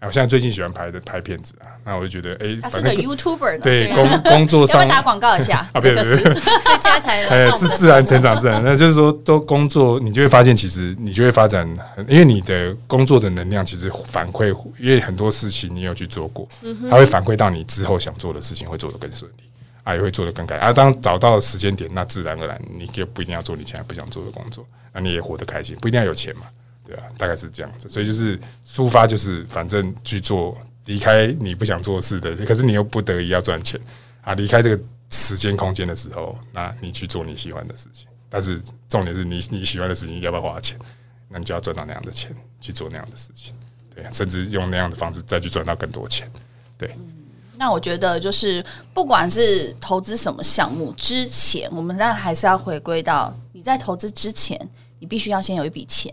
[0.06, 5.58] 我现在最近喜欢拍的拍片子啊，那我就觉得，哎，他是个 YouTuber 呢，对，工工作 上打广告一下？
[5.72, 11.68] 啊，对对对，所以现在才呃自自然成长，自然，那就是说，都工作，你就会发现，其实你就会发展，
[12.08, 14.48] 因为你的工作的能量其实反馈，
[14.78, 16.48] 因为很多事情你有去做过，
[16.90, 19.44] 它会反馈到你之后想做的事情会做得更顺利，
[19.84, 20.56] 啊，也会做得更改。
[20.56, 26.42] 啊，当找到时间点，那自然而然你就不一定要做你现在不想做的工作，那你也活得开心，不一定要有钱嘛，
[26.84, 30.56] 对啊，大概是这样子，所以就是抒发，就是反正去做。
[30.86, 33.80] 离开你不想做事的，可是你又不得已要赚钱
[34.20, 34.34] 啊！
[34.34, 38.08] 离开这个时间空间的时候，那你去做你喜欢的事情。
[38.28, 40.76] 但是重点是你你喜欢的事情要不要花钱？
[41.28, 43.54] 那你就要赚到那样的钱去做那样的事情，
[43.94, 46.28] 对，甚至用那样的方式再去赚到更多钱，
[46.76, 46.92] 对。
[47.56, 48.60] 那我觉得就是
[48.92, 54.58] 不管是投资什么项目之前，我们当然还是要回归到你在投资之前，
[54.98, 56.12] 你必须要先有一笔钱。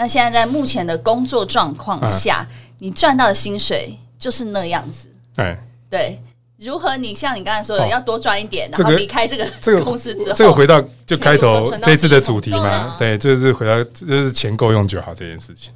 [0.00, 5.10] 那现在在目前的工作状况下，嗯、你赚到的薪水就是那样子。
[5.36, 5.54] 对
[5.90, 6.18] 对，
[6.56, 12.96] 如何你像你刚才说的，要多赚一点，哦、然后离开这个这个公司之后，这个回到就开头这次的主题嘛？
[12.98, 15.70] 对，这是回到就是钱够用就好这件事情，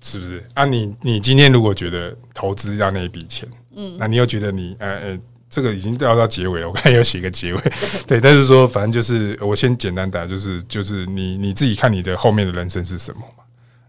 [0.00, 0.42] 是不是？
[0.54, 3.46] 啊你，你你今天如果觉得投资要那一笔钱。
[3.76, 5.18] 嗯，那你又觉得你呃呃，
[5.50, 7.60] 这个已经要到结尾了，我看要写个结尾，
[8.06, 13.44] 对，但是说反正就是我先简单答，就是就是你你自己看你的后面的人生是什么嘛？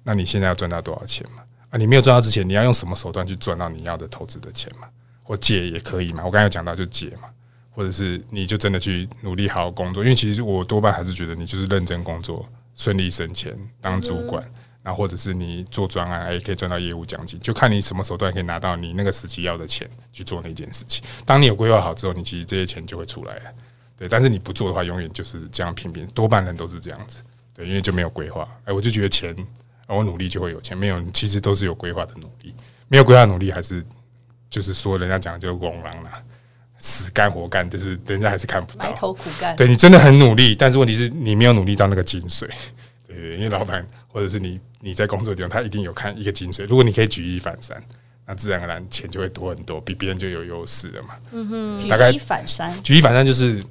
[0.10, 1.44] 那你现在要赚到多少钱嘛？
[1.70, 4.88] 啊，你没有赚到之前，你要用什么手段去赚到你要的投资的钱嘛？
[5.22, 6.26] 或借也可以嘛？
[6.26, 7.30] 我刚才有讲到就借嘛，
[7.70, 12.44] 或者是你就真的去努力好好工作，因为其实我多半还是觉得你就是认真工作，
[12.74, 14.44] 顺利升迁当主管。
[14.44, 21.04] 嗯然后或者是你做专案，也可以赚到业务奖金，就看你什么手段可以拿到你那个时期要的钱去做那件事情。
[21.26, 23.52] 当你有规划好之后，你其实这些钱就会出来了。
[23.98, 26.08] 对，但是你不做的话，永远就是这样平平。
[26.08, 27.22] 多半人都是这样子，
[27.54, 28.48] 对，因为就没有规划。
[28.64, 29.36] 哎，我就觉得钱，
[29.98, 32.54] 我努力就会有钱，没有，其实都是有规划的努力。
[32.88, 33.86] 没有规划努力，还是
[34.50, 36.12] 就是说人家讲的就是拱狼啦，
[36.78, 39.56] 死干活干，就是人家还是看不到，埋头苦干。
[39.56, 42.48] 对，你真的很努力，但是问题是你没有努力到那个精髓。
[43.08, 44.60] 对，因为老板或者是你。
[44.82, 46.66] 你在工作的地方，他一定有看一个精髓。
[46.66, 47.84] 如果你可以举一反三，
[48.26, 51.18] 那自然而然钱就会多很多，比别人就有优势了嘛。
[51.34, 53.62] 嗯哼，举一反三，举一反三就是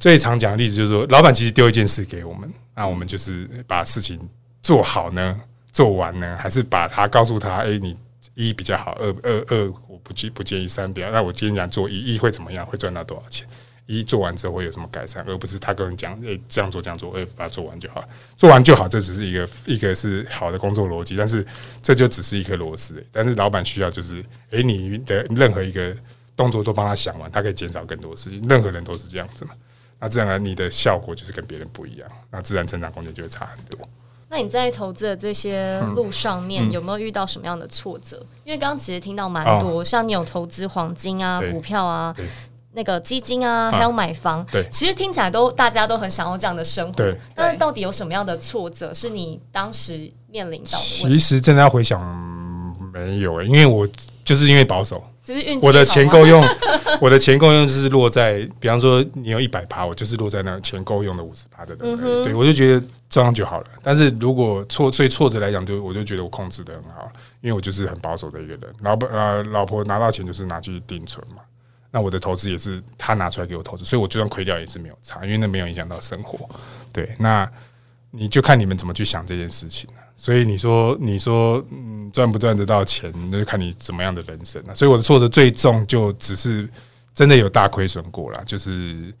[0.00, 4.18] 最常讲的例子，就是说，老板其实丢一件事给我们，那我们就是把事情
[4.62, 5.38] 做好呢，
[5.74, 7.96] 做完呢，还是把他告诉他，哎，你
[8.34, 13.44] 一比较好，二二二我不建不建议三比较，那我今天讲做一，一会怎么样，会赚到多少钱？
[13.86, 18.02] 一做完之后会有什么改善，而不是他跟人讲，诶、这样做这样做，诶、把它做完就好，
[18.36, 21.44] 做完就好，这只是一个一个是好的工作逻辑，但是
[21.82, 25.94] 这就只是一颗螺丝，但是老板需要就是，诶、你的任何一个
[26.36, 29.50] 动作都帮他想完，他可以减少更多事情，任何人都是这样子嘛，
[29.98, 33.86] 那自然而然你的效果就是跟别人不一样，那自然成长空间就会差很多。
[34.34, 38.20] 那你在投资的这些路上面有没有遇到什么样的挫折？
[38.42, 42.12] 因为刚刚其实听到蛮多，哦、像你有投资黄金啊、股票啊。
[42.72, 47.16] 那个基金啊，还有买房，啊、对，其实听起来都大家都很想要这样的生活，对。
[47.32, 50.84] 但是到底有什么样的挫折是你当时面临到的？
[50.84, 52.00] 其实真的要回想，
[52.92, 53.88] 没有诶、欸，因为我
[54.24, 56.44] 就是因为保守，就是运气，我的钱够用，
[57.00, 63.66] 我的钱够用就是落在，比方说你有一百趴，我就是落在那钱够用的五十趴的人，嗯、哼对，我就觉得这样就好了。
[63.82, 67.10] 但是如果挫，所以挫折来讲，就我就觉得我控制的很好，
[67.40, 68.62] 因为我就是很保守的一个人。
[68.82, 71.40] 老婆呃，老婆拿到钱就是拿去定存嘛。
[71.90, 76.46] 那我的投资也是他拿出来给我投资，所以我就算亏掉也是没有差，因为那没有影响到生活。
[76.92, 77.48] 对，那
[78.10, 80.02] 你就看你们怎么去想这件事情了。
[80.16, 84.74] 所以你说，你说，嗯，赚不赚得到钱，那就看你怎么样的人生了。
[84.74, 86.68] 所以我的挫折最重就只是
[87.14, 89.12] 真的有大亏损过了，就是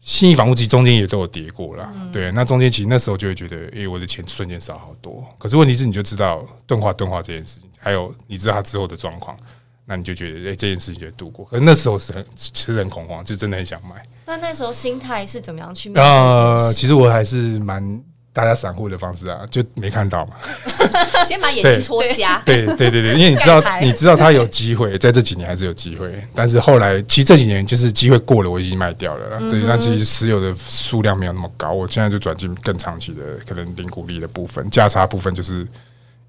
[0.00, 1.88] 信义房屋其实中间也都有跌过了。
[2.12, 5.24] 对，那中间其实那时候就会觉得，诶，我的钱瞬间少好多。
[5.38, 9.36] 可是问题是，你就知道钝化钝化这件事情，还有你知道它之后的状况。
[9.84, 11.44] 那你就觉得，哎、欸，这件事情就度过。
[11.44, 14.00] 可是那时候是很其实很恐慌，就真的很想买。
[14.24, 16.04] 那那时候心态是怎么样去面对？
[16.04, 18.00] 呃，其实我还是蛮
[18.32, 20.36] 大家散户的方式啊，就没看到嘛。
[21.24, 22.40] 先把眼睛戳瞎。
[22.44, 26.12] 对对对对，因为你知道，你知道他有机会，在这几年还是有机会。
[26.34, 29.38] 但是后来，其实这几年就是机会过了，我已经卖掉了啦。
[29.50, 35.66] 对，那其实持有的数量没有那么高，我现在就转进更长期的，可能零股利的部分，价差部分就是。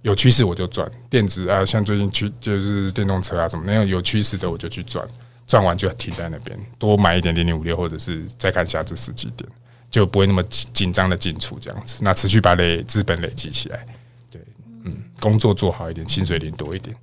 [0.03, 5.01] 有趋势我就赚电子啊，像最近去就是电动车啊什么，那样有趋势的我就去赚，
[5.47, 9.49] 赚完就停在那边，多买一点零零五六，或者是再看下这十几点，
[9.93, 12.01] 就不会那么紧紧张的进出这样子。
[12.03, 13.85] 那持续把累资本累积起来，
[14.31, 14.41] 对，
[14.85, 16.95] 嗯，工作做好一点，薪水领多一点，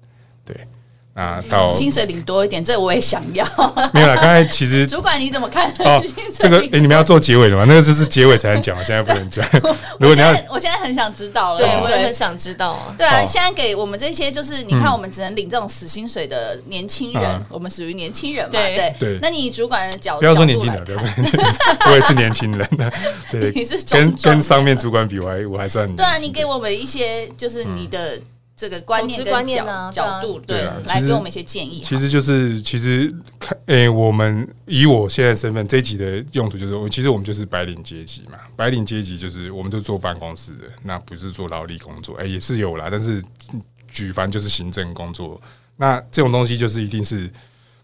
[0.44, 0.66] 对。
[1.14, 3.44] 啊，到 薪水领多一点，这个、我也想要。
[3.92, 5.68] 没有了，刚才其实 主管你怎么看？
[5.80, 6.02] 哦，
[6.38, 7.64] 这个哎、欸，你们要做结尾的吗？
[7.66, 9.44] 那个就是结尾才能讲，现在不能讲。
[9.98, 12.94] 如果你要，我现在很想知道了，对，我也很想知道啊。
[12.96, 18.50] 对啊，现在给我们这些就是你看，我们只能领这种死薪水的年轻人，嗯、我们属于年轻人嘛？
[18.52, 19.18] 对对对。
[19.20, 21.40] 那你主管的角度，不要说年轻人，对不对？
[21.86, 22.92] 我也是年轻人的，
[23.30, 25.90] 对，你是跟跟上面主管比，我还我还算。
[25.96, 28.18] 对啊，你给我们一些就是你的。
[28.60, 31.80] 这个观念跟角啊角度，对，来给我们一些建议。
[31.80, 38.38] 其实就是，其实看，诶，我们以我现在身份，这一集的用途就是，其实我们就是白领阶级嘛。
[38.56, 42.88] 白领阶级就是，我们都坐办公室的，那不是做劳力工作，诶，也是有啦。
[42.90, 43.24] 但是
[43.90, 45.40] 举凡就是行政工作，
[45.78, 47.32] 那这种东西就是一定是，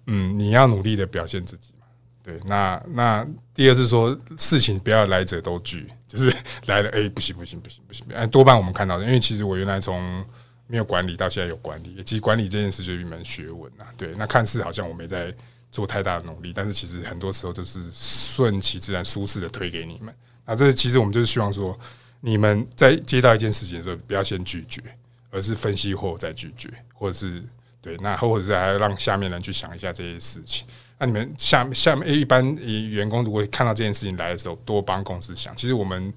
[0.09, 1.87] 嗯，你要努力的表现自己嘛。
[2.23, 6.31] 对，那那第二是说事情不要来者都拒，就是
[6.67, 10.23] 来了，哎、欸，不行不行不行不行，哎，多半我们看到的，因为其实我原来从
[10.67, 13.87] 没有管理到现在有管理，其实管理这件事就是一门学问啊。
[13.97, 15.35] 对，那看似好像我没在
[15.71, 20.15] 做太大的努力，但是其实很多时候都是顺其自然、舒适的推给你们。
[20.45, 21.79] 那这其实我们就是希望说，
[22.21, 24.83] 你们在接到一件事情的时候，不要先拒绝，
[25.31, 27.43] 而是分析后再拒绝，或者是
[27.81, 30.67] 对，那或者是还要让下面人去想一下这些事情。
[30.99, 35.55] 那你们下下面一般员工如果看到这件事情来的时候，多帮公司想。
[35.55, 36.13] 其实我们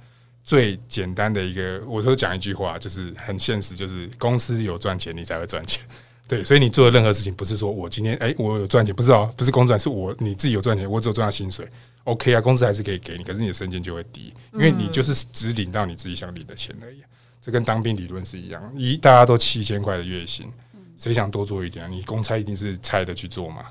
[0.50, 5.84] 最简单的一个，我都讲一句话，就是很现实，就是公司有赚钱，你才会赚钱。
[6.28, 11.68] 对，所以你做的任何事情，不是说我今天哎，我有赚钱，不是哦，不是公司赚，是我你自己有赚钱，我只有赚到薪水
[12.06, 16.98] ，OK 啊，公司还是可以给你，可是你的升迁就会低，因为你就是只领到你自己想领的钱而已。
[17.40, 20.52] 这跟当兵理论是一样，一大家都七千块的月薪，
[20.98, 21.88] 谁想多做一点啊？
[21.88, 23.68] 你公差一定是菜的去做嘛。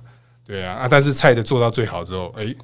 [0.46, 2.56] 对啊，啊，但是菜的做到最好之后，哎、欸，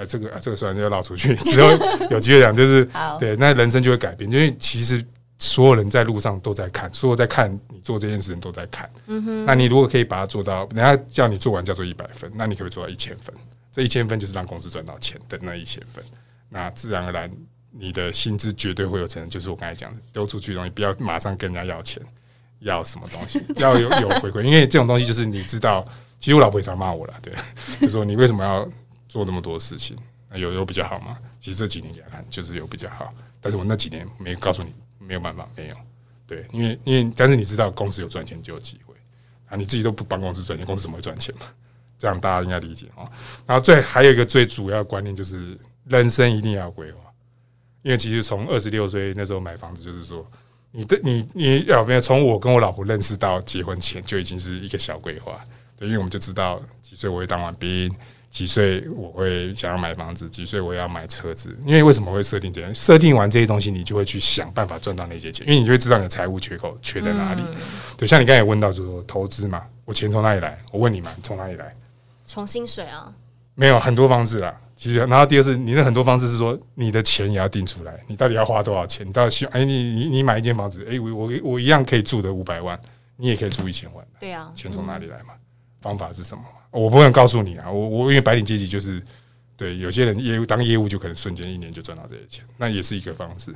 [0.00, 1.70] 哎、欸，这个、啊、这个虽然就要绕出去，只要
[2.08, 2.88] 有机会讲，就是
[3.20, 5.04] 对，那人生就会改变，因为其实
[5.38, 8.88] 所有人在路上都在看，所有在看你做这件事情都在看。
[9.08, 13.34] 嗯哼，那你如果可以把它做到，人家叫你做完叫做一百分，那你可不可以做到一千分？
[13.70, 16.02] 这一千分就是让公司赚到钱的那一千分，
[16.48, 17.30] 那自然而然
[17.70, 22.02] 你的薪资绝对会有成，就是我刚才讲的，丢出去的东西不要马上跟人家要钱，
[22.60, 25.86] 要什么东西要有有回馈，因为这种东西就是你知道。
[26.18, 27.32] 其实我老婆也常骂我了，对，
[27.80, 28.68] 就说你为什么要
[29.10, 29.98] 做那么多事情？
[30.28, 31.18] 那有有比较好吗？
[31.40, 33.12] 其实这几年给他看，就是有比较好。
[33.40, 35.76] 但是我那几年没告诉你，没有办法，没有。
[36.24, 38.94] 对，因为因为但是你知道，公司有赚钱就有机会
[39.48, 41.46] 啊，你自己都不帮公司赚钱，公司怎么会赚钱嘛？
[41.98, 43.10] 这样大家应该理解啊。
[43.44, 47.00] 然后最还有一个最主要的观念就是，人生一定要规划。
[47.82, 50.24] 因为其实从二十六岁那时候买房子，就是说
[50.70, 55.40] 你的你你要没有从我跟我老婆认识到结婚前，就已经是一个小规划。
[55.76, 57.90] 对因为我们就知道几岁我会当完兵，
[58.30, 61.58] 几岁我会想要买房子，几岁我要买车子。
[61.66, 62.72] 因为为什么会设定这样？
[62.74, 67.42] 设定完这些东西，你就会去想办法赚到那些钱，因为你就会知道你的财务缺口缺在哪里。
[67.46, 67.56] 嗯、
[67.98, 70.56] 对，像你刚才也问到，就是说投资嘛，我钱从哪里来？
[70.70, 71.74] 我问你嘛，从哪里来？
[72.24, 73.12] 从薪水啊？
[73.56, 74.56] 没有很多方式啦。
[74.76, 79.06] 其实，然后第二是，你的很多方式是说，你的钱也要定出来，你到底要花多少钱？
[79.06, 79.50] 你到底需要？
[79.50, 82.80] 哎，你你你买一间房子，哎，我我我一样可以住的五百万，
[83.16, 84.06] 你也可以住一千万。
[84.18, 85.34] 对啊，钱从哪里来嘛？
[85.82, 86.44] 方法是什么？
[86.70, 87.70] 我不能告诉你啊！
[87.70, 89.02] 我我因为白领阶级就是
[89.56, 93.52] 对有些人业务当业务就可能瞬间一年就赚到这些钱，那也是一个方式。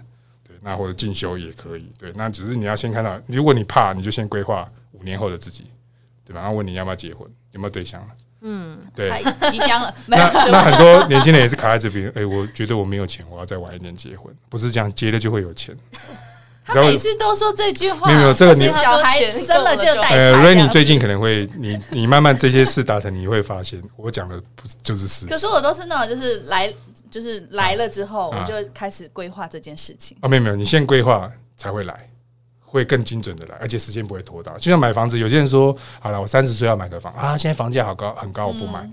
[0.46, 1.90] 对，那或者进修也可以。
[1.98, 5.64] 对，那只是你要先看到，如果你怕，你就先规划五年后的自己，
[6.24, 6.40] 对吧？
[6.40, 8.08] 然后问你要不要结婚，有没有对象了？
[8.42, 9.10] 嗯，对，
[9.48, 9.94] 即将了。
[10.06, 10.16] 那
[10.50, 12.08] 那很多年轻人也是卡在这边。
[12.08, 15.74] 哎、欸，我觉得我没有钱，我要再晚一点结婚，不是这样，结了就会有钱。
[16.64, 20.08] 他每次都说这句话，没有没有这个你小孩生了就带。
[20.16, 25.26] 呃，Rainy 最近可能会，你你慢慢这些事达成，你会发现我讲的不就是事实。
[25.26, 26.72] 可是我都是那种，就是来
[27.10, 30.16] 就是来了之后，我就开始规划这件事情。
[30.22, 31.94] 啊，没有没有，你先规划才会来，
[32.64, 34.56] 会更精准的来，而且时间不会拖到。
[34.56, 38.88] 就像买房子，有些人说，好了，我三十岁要买个房啊，现在房价好高很高，我不买。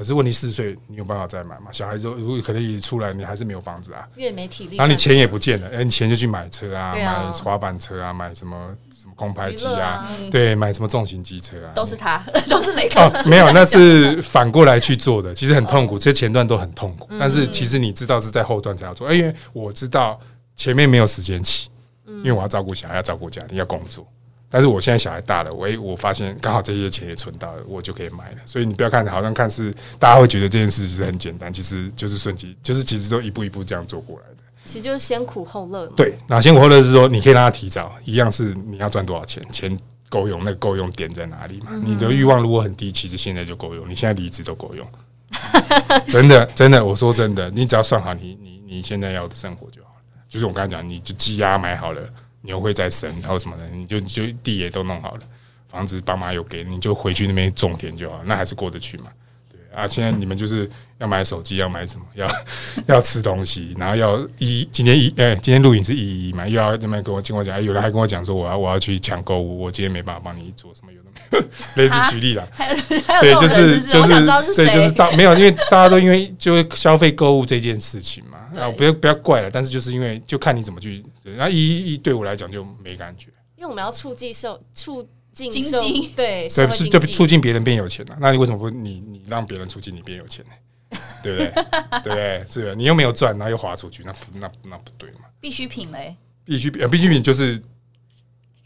[0.00, 1.66] 可是问题四十岁，你有办法再买吗？
[1.70, 12.16] 小孩子如果可能一出来，你还是没有房子啊，越没体力，然后你钱也不见了，哎，你钱就去买车啊，买滑板车啊，买什么什么空拍机啊，对，买什么重型机车啊，都是他，
[12.48, 20.18] 都是雷克哦，没有，那是反过来去做的，其实很痛苦，这前段都很痛苦，但是其实你知道是在后段才要做，因为我知道
[20.56, 21.68] 前面没有时间起，
[22.06, 24.06] 因为我要照顾小孩，要照顾家庭，要工作。
[24.50, 28.38] 但是我现在小孩大了，我我发现刚好这些钱也存到了，我就可以买了。
[28.44, 34.42] 所以你不要看好像看是大家会觉得这件事其实很简单，其实就是顺其，就是其实都一步一步这样做过来的。
[34.64, 35.86] 其实就是先苦后乐。
[35.96, 39.78] 对，那先苦后乐是说你可以让他提早，一样是你要赚多少钱，钱
[40.08, 41.70] 够用，那个够用点在哪里嘛？
[41.84, 44.86] 你的欲望如果很低，其实现在就够用，你现在离职都够用。
[46.10, 50.02] 真的真的，我说真的，你只要算好你你你现在要的生活就好了。
[50.28, 52.02] 就是我刚才讲，你就积压买好了。
[52.42, 55.20] 牛会在生，然后什么的，你就就地也都弄好了，
[55.68, 59.04] 房子爸妈有给，你就回去那边种田就好，那还是过得去嘛。
[59.50, 60.68] 对啊，现在你们就是
[60.98, 62.28] 要买手机，要买什么，要
[62.88, 71.09] 要吃东西，然后要一今天一哎，今天录影是一一嘛，又要那边跟我听我讲，有人还跟我讲说我要我要去抢购物，我今天没办法帮你做什么，有的，
[71.76, 72.46] 类似举例啦，
[73.20, 78.38] 对，就是就是对，就是大没有，因为大家都因为就会消费购物这件事情嘛。
[78.60, 88.18] 啊，不要不要怪了，但是就是因为就看你怎么去，那一一对我来讲就没感觉，因为我们要促进受促进经济，对对，是就促进别人变有钱了。
[88.20, 90.98] 那你为什么不你你让别人促进你变有钱呢？
[91.22, 91.52] 对不对？
[92.02, 92.44] 对 不对？
[92.50, 95.20] 是，你又没有赚，然后又花出去，那不那那不对嘛？
[95.40, 97.62] 必需品嘞，必需品，必需品就是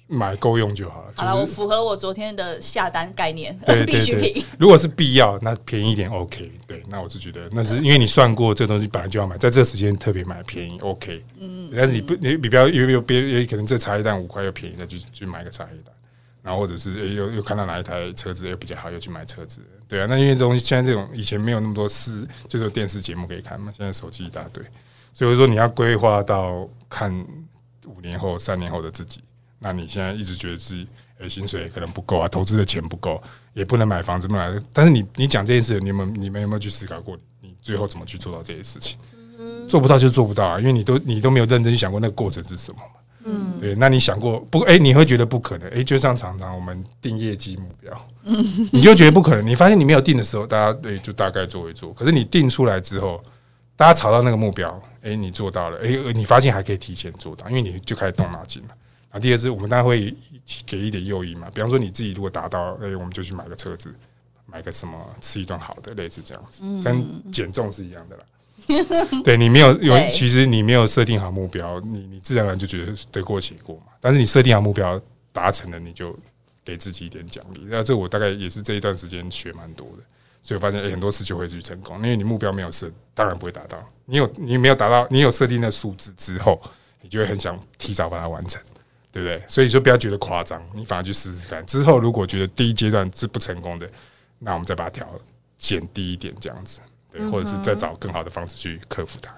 [0.06, 1.12] 买够用就好了。
[1.16, 4.44] 好了，我符合我昨天的下单概念，对 必需品。
[4.58, 6.52] 如果是必要，那便宜一点 OK。
[6.66, 11.24] 对，那我是觉得那是因为你算过这东西本来就要买，在这个时间特别买便宜 OK。
[11.38, 15.94] 嗯，但是你不你比较有有别也可能这茶叶蛋五块又便宜，那就去买个茶叶蛋。
[16.42, 19.62] 然后或者是诶又又看到哪一台车子又比较好，又去买车子。
[19.88, 24.62] 对啊，那因为这东西现在这种以前没有那么多视，就是电视节目可以看嘛，现在手机一大堆，
[25.14, 27.10] 所以说你要规划到看
[27.86, 29.22] 五年后、三年后的自己。
[29.64, 30.86] 那你现在一直觉得自己
[31.18, 33.20] 诶薪水可能不够啊，投资的钱不够，
[33.54, 34.54] 也不能买房子不买。
[34.72, 38.98] 但是你你讲这件事，你们你们有没有去思考过，你最后怎么去做到这些事情？
[39.66, 43.00] 做不到就做不到啊，因为你都你都没有认真想过那个过程是什么嘛。
[43.26, 44.60] 嗯，对，那你想过不？
[44.60, 45.66] 哎、欸，你会觉得不可能。
[45.70, 48.36] 哎、欸，就像常常我们定业绩目标，嗯，
[48.70, 49.46] 你就觉得不可能。
[49.46, 51.90] 你发现你没有定的时候，大家对就大概做一做。
[51.94, 53.22] 可是你定出来之后，
[53.76, 58.68] 大家朝到那个目标，哎、欸，你做到了，哎、欸，你发现还可以提前做到，因为你就开始动脑筋了。
[59.14, 60.12] 啊，第二是我们当然会
[60.66, 63.94] 给一点诱因嘛，比方说你自己如果达到，哎、欸，我们就去买个车子，
[64.44, 68.24] 买个什么，吃一顿好的，类似这样子，跟减重是一样的啦。
[69.22, 73.92] 对，你没有有，其实你没有设定好目标，你你自然而然就觉得得过且过嘛。
[74.00, 75.00] 但是你设定好目标
[75.32, 76.18] 达成了，你就
[76.64, 77.60] 给自己一点奖励。
[77.68, 80.02] 那这我大概也是这一段时间学蛮多的，
[80.42, 83.78] 所以我发现诶、欸，很多事就会去成功，因为你目标没有设，当然不会达到。
[84.06, 86.60] 你有你没有达到，你有设定的数字之后，
[87.00, 88.60] 你就会很想提早把它完成，
[89.14, 89.40] 对不对？
[89.46, 91.64] 所以说不要觉得夸张，你反而去试试看。
[91.64, 93.88] 之后如果觉得第一阶段是不成功的，
[94.40, 95.08] 那我们再把它调
[95.56, 96.80] 减低一点，这样子。
[97.12, 99.32] 对或者是再找更好的方式去克服它。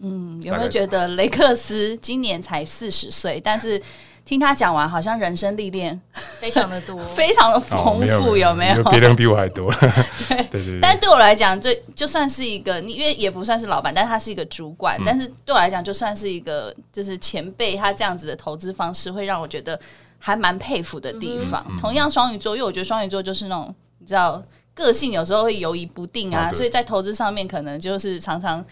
[0.00, 3.78] 嗯，有没有觉得雷克斯今年才四十岁，但是
[4.24, 6.00] 听他讲完，好像人生历练
[6.38, 8.82] 非常的多， 非常的丰富，有没有？
[8.84, 9.72] 别人比我还多。
[10.28, 10.78] 对对对。
[10.80, 19.78] 但对我来讲，最就算是一个，你因为也不算是老板，但他是一个主管，但是对我来讲，就算是一个就是前辈，他这样子的投资方式，会让我觉得
[20.18, 21.64] 还蛮佩服的地方。
[21.78, 24.42] 同样双鱼座，因为我觉得双鱼座就是那种你知道。
[24.72, 28.64] 个性有时候会犹豫不定啊，所以在投资上面可能就是常常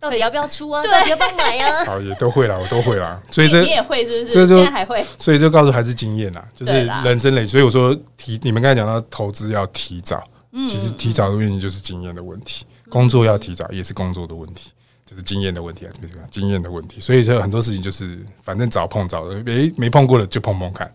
[0.00, 0.82] 到底要不要出啊？
[0.82, 1.84] 到底要不要买啊？
[1.86, 3.20] 好，也都会啦，我都会啦。
[3.30, 4.46] 所以这你也会是不是？
[4.46, 5.04] 现在还会？
[5.18, 7.44] 所以就告诉还是经验啦，就是人生累。
[7.44, 10.22] 所以我说提你们刚才讲到投资要提早，
[10.52, 12.64] 其实提早的原因就是经验的问题。
[12.88, 14.70] 工作要提早也是工作的问题，
[15.04, 16.22] 就是经验的问题啊，对吧？
[16.30, 17.00] 经验的问题。
[17.00, 20.90] 所以说很多事情就是反正早碰早的，没没碰过的就碰碰看，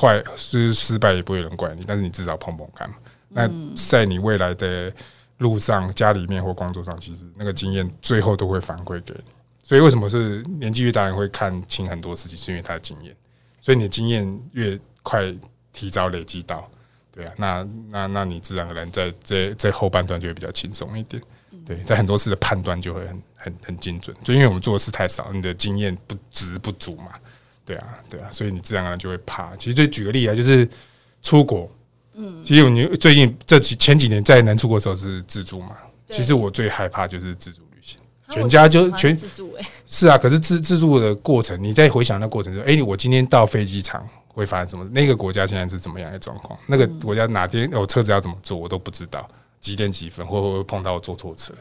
[0.00, 2.96] 坏是失败也不会有人怪你，但是你至少碰碰看嘛。
[3.28, 4.90] 那在你未来的
[5.38, 9.24] 路上，家里面或工作上，其实那个经验最后都会反馈给你。
[9.62, 13.14] 所以为什么是年纪越大人会看清很多事情，是因为他的经验。
[13.60, 15.34] 所以你的经验越快，
[15.72, 16.70] 提早累积到，
[17.10, 21.22] 对啊，那那那你自然而然在这这后半段就会比较轻松一点。
[21.66, 24.16] 对，在很多事的判断就会很很很精准。
[24.22, 27.10] 就因为我们做的事太少，你的经验不值不足嘛。
[27.64, 29.56] 对啊，对啊，所以你自然而然就会怕。
[29.56, 30.68] 其实就举个例啊，就是
[31.22, 31.68] 出国。
[32.16, 35.76] 嗯，其实你最近这几前几年在南出国的时候是自助嘛？
[36.08, 38.00] 其实我最害怕就是自助旅行，
[38.30, 40.16] 全家就全自助哎，是啊。
[40.16, 44.84] 可是自自助的过程，你在回想那过程，说哎，我今天到飞机场会发生什么？
[44.92, 46.58] 那个国家现在是怎么样的状况？
[46.66, 49.28] 那个国家哪天我车子要怎么坐，我都不知道，
[49.60, 51.52] 几点几分会不会碰到我坐错车？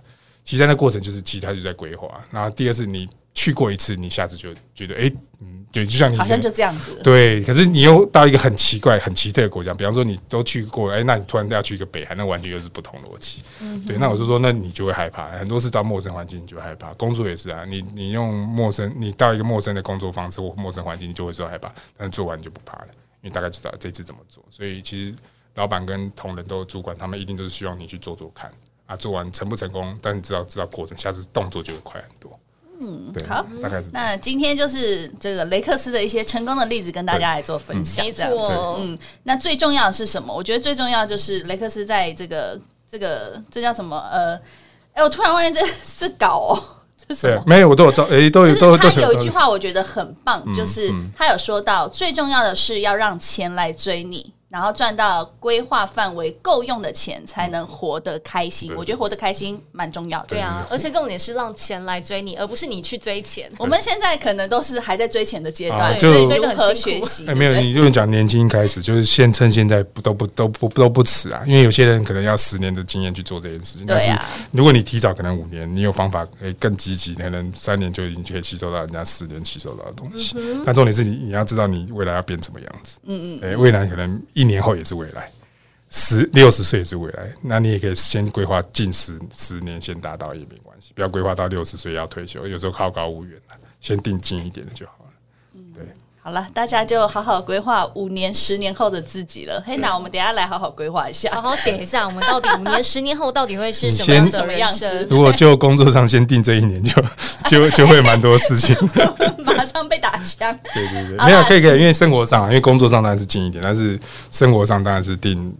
[0.43, 2.23] 其实在那过程就是其他就在规划。
[2.31, 5.11] 然后第二是你去过一次，你下次就觉得哎。
[5.71, 6.97] 对，就像你好像就这样子。
[7.03, 13.43] 对，可是你又到一个很奇怪、很奇特的国家，比方说你都去过，哎，那你突然要去一个北韩，那完全又是不同逻辑。
[13.59, 16.93] 嗯，对，那我就说，那你就会害怕，很多事到陌生环境你就会害怕。
[16.93, 22.87] 工作也是啊，你你用陌生，你到一个陌生的工作方式或陌生环境，你就会说害怕，但是做完你就不怕了，
[23.21, 24.41] 因为大概知道这次怎么做。
[24.49, 25.13] 所以其实
[25.55, 28.49] 老板跟同仁都主管，他们一定都是希望你去做做看
[28.85, 32.39] 啊，做完成不成功，但你知道知道过程，下次动作就会快很多。
[32.79, 33.89] 嗯，对好，大概是。
[33.93, 38.05] 那今天就是这个雷克斯的一些成功的例子，跟大家来做分享。
[38.05, 40.33] 没错，嗯，那最重要的是什么？
[40.33, 42.59] 我觉得最重要就是雷克斯在这个
[42.89, 43.97] 这个这叫什么？
[44.11, 44.35] 呃，
[44.93, 46.63] 哎，我突然发现这是搞哦，
[47.07, 47.43] 这是什么？
[47.45, 48.77] 没有，我都有照，哎，都有，都有。
[48.77, 54.33] 他有一句话我觉得很棒，就是他有说到，最重要的是要让钱来追你。
[54.55, 58.71] 然后赚到规划范围够用的钱，才能活得开心。
[58.77, 60.27] 我觉得活得开心蛮重要的。
[60.27, 63.51] 对啊，而且重点是让钱来追你，而不是你去追钱。
[63.59, 67.07] 我们现在可能都是还在追钱的阶段，所以追得很辛苦。
[67.27, 71.43] 哎，没有，你就讲年轻开始，就是先趁现在不都不都不都不迟啊。
[71.45, 73.85] 因为有些人可能要十年的经验去做这件事情。
[73.85, 74.17] 但是
[74.51, 80.37] 如果你提早可能五年，你有方法可以更积极，可能三年就已经可以吸收到人家十年吸收到的东西。
[80.65, 82.99] 但重点是你你要知道你未来要变什么样子。
[83.03, 83.51] 嗯嗯。
[83.51, 85.31] 哎，未来可能一年后也是未来。
[85.89, 93.39] 十六十岁也是未来，那你也可以先规划近十十年先达到也没关系，不要规划到六十岁要退休，有时候好高骛远，
[93.79, 95.04] 先定近一点的就好。
[96.25, 99.61] 好了，大家就好好规划五年、十年后的自己了。
[99.63, 105.07] 嘿，那我们等一下来好好规划一下，好好写一下，我们到底五年、十年后到底会是什么样什么样子？
[105.07, 106.99] 如果就工作上先定这一年就，
[107.45, 108.75] 就就就会蛮多事情，
[109.45, 110.51] 马上被打枪。
[110.73, 113.99] 对对对，没有可以可以，因为生活上，因为工作上当然是近一点，但是
[114.31, 115.53] 生活上当然是定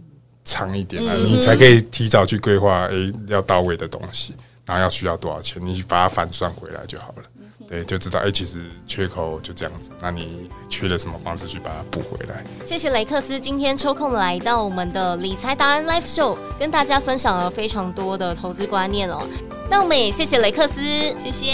[0.44, 7.22] 长一点啊，嗯、你才可以提早去规划，哎、欸，要到位的东西，然后要需要多少钱，你把它反算回来就好了。
[7.68, 9.90] 对，就知道哎、欸，其实缺口就这样子。
[10.00, 12.44] 那你缺了什么方式去把它补回来？
[12.64, 19.26] 谢谢雷克斯今天抽空来到我们的理财达人 Live Show，跟大家分享了非常多的投资观念哦。
[19.68, 20.80] 那我们也谢谢雷克斯，
[21.18, 21.52] 谢谢，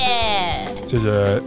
[0.86, 1.42] 谢谢。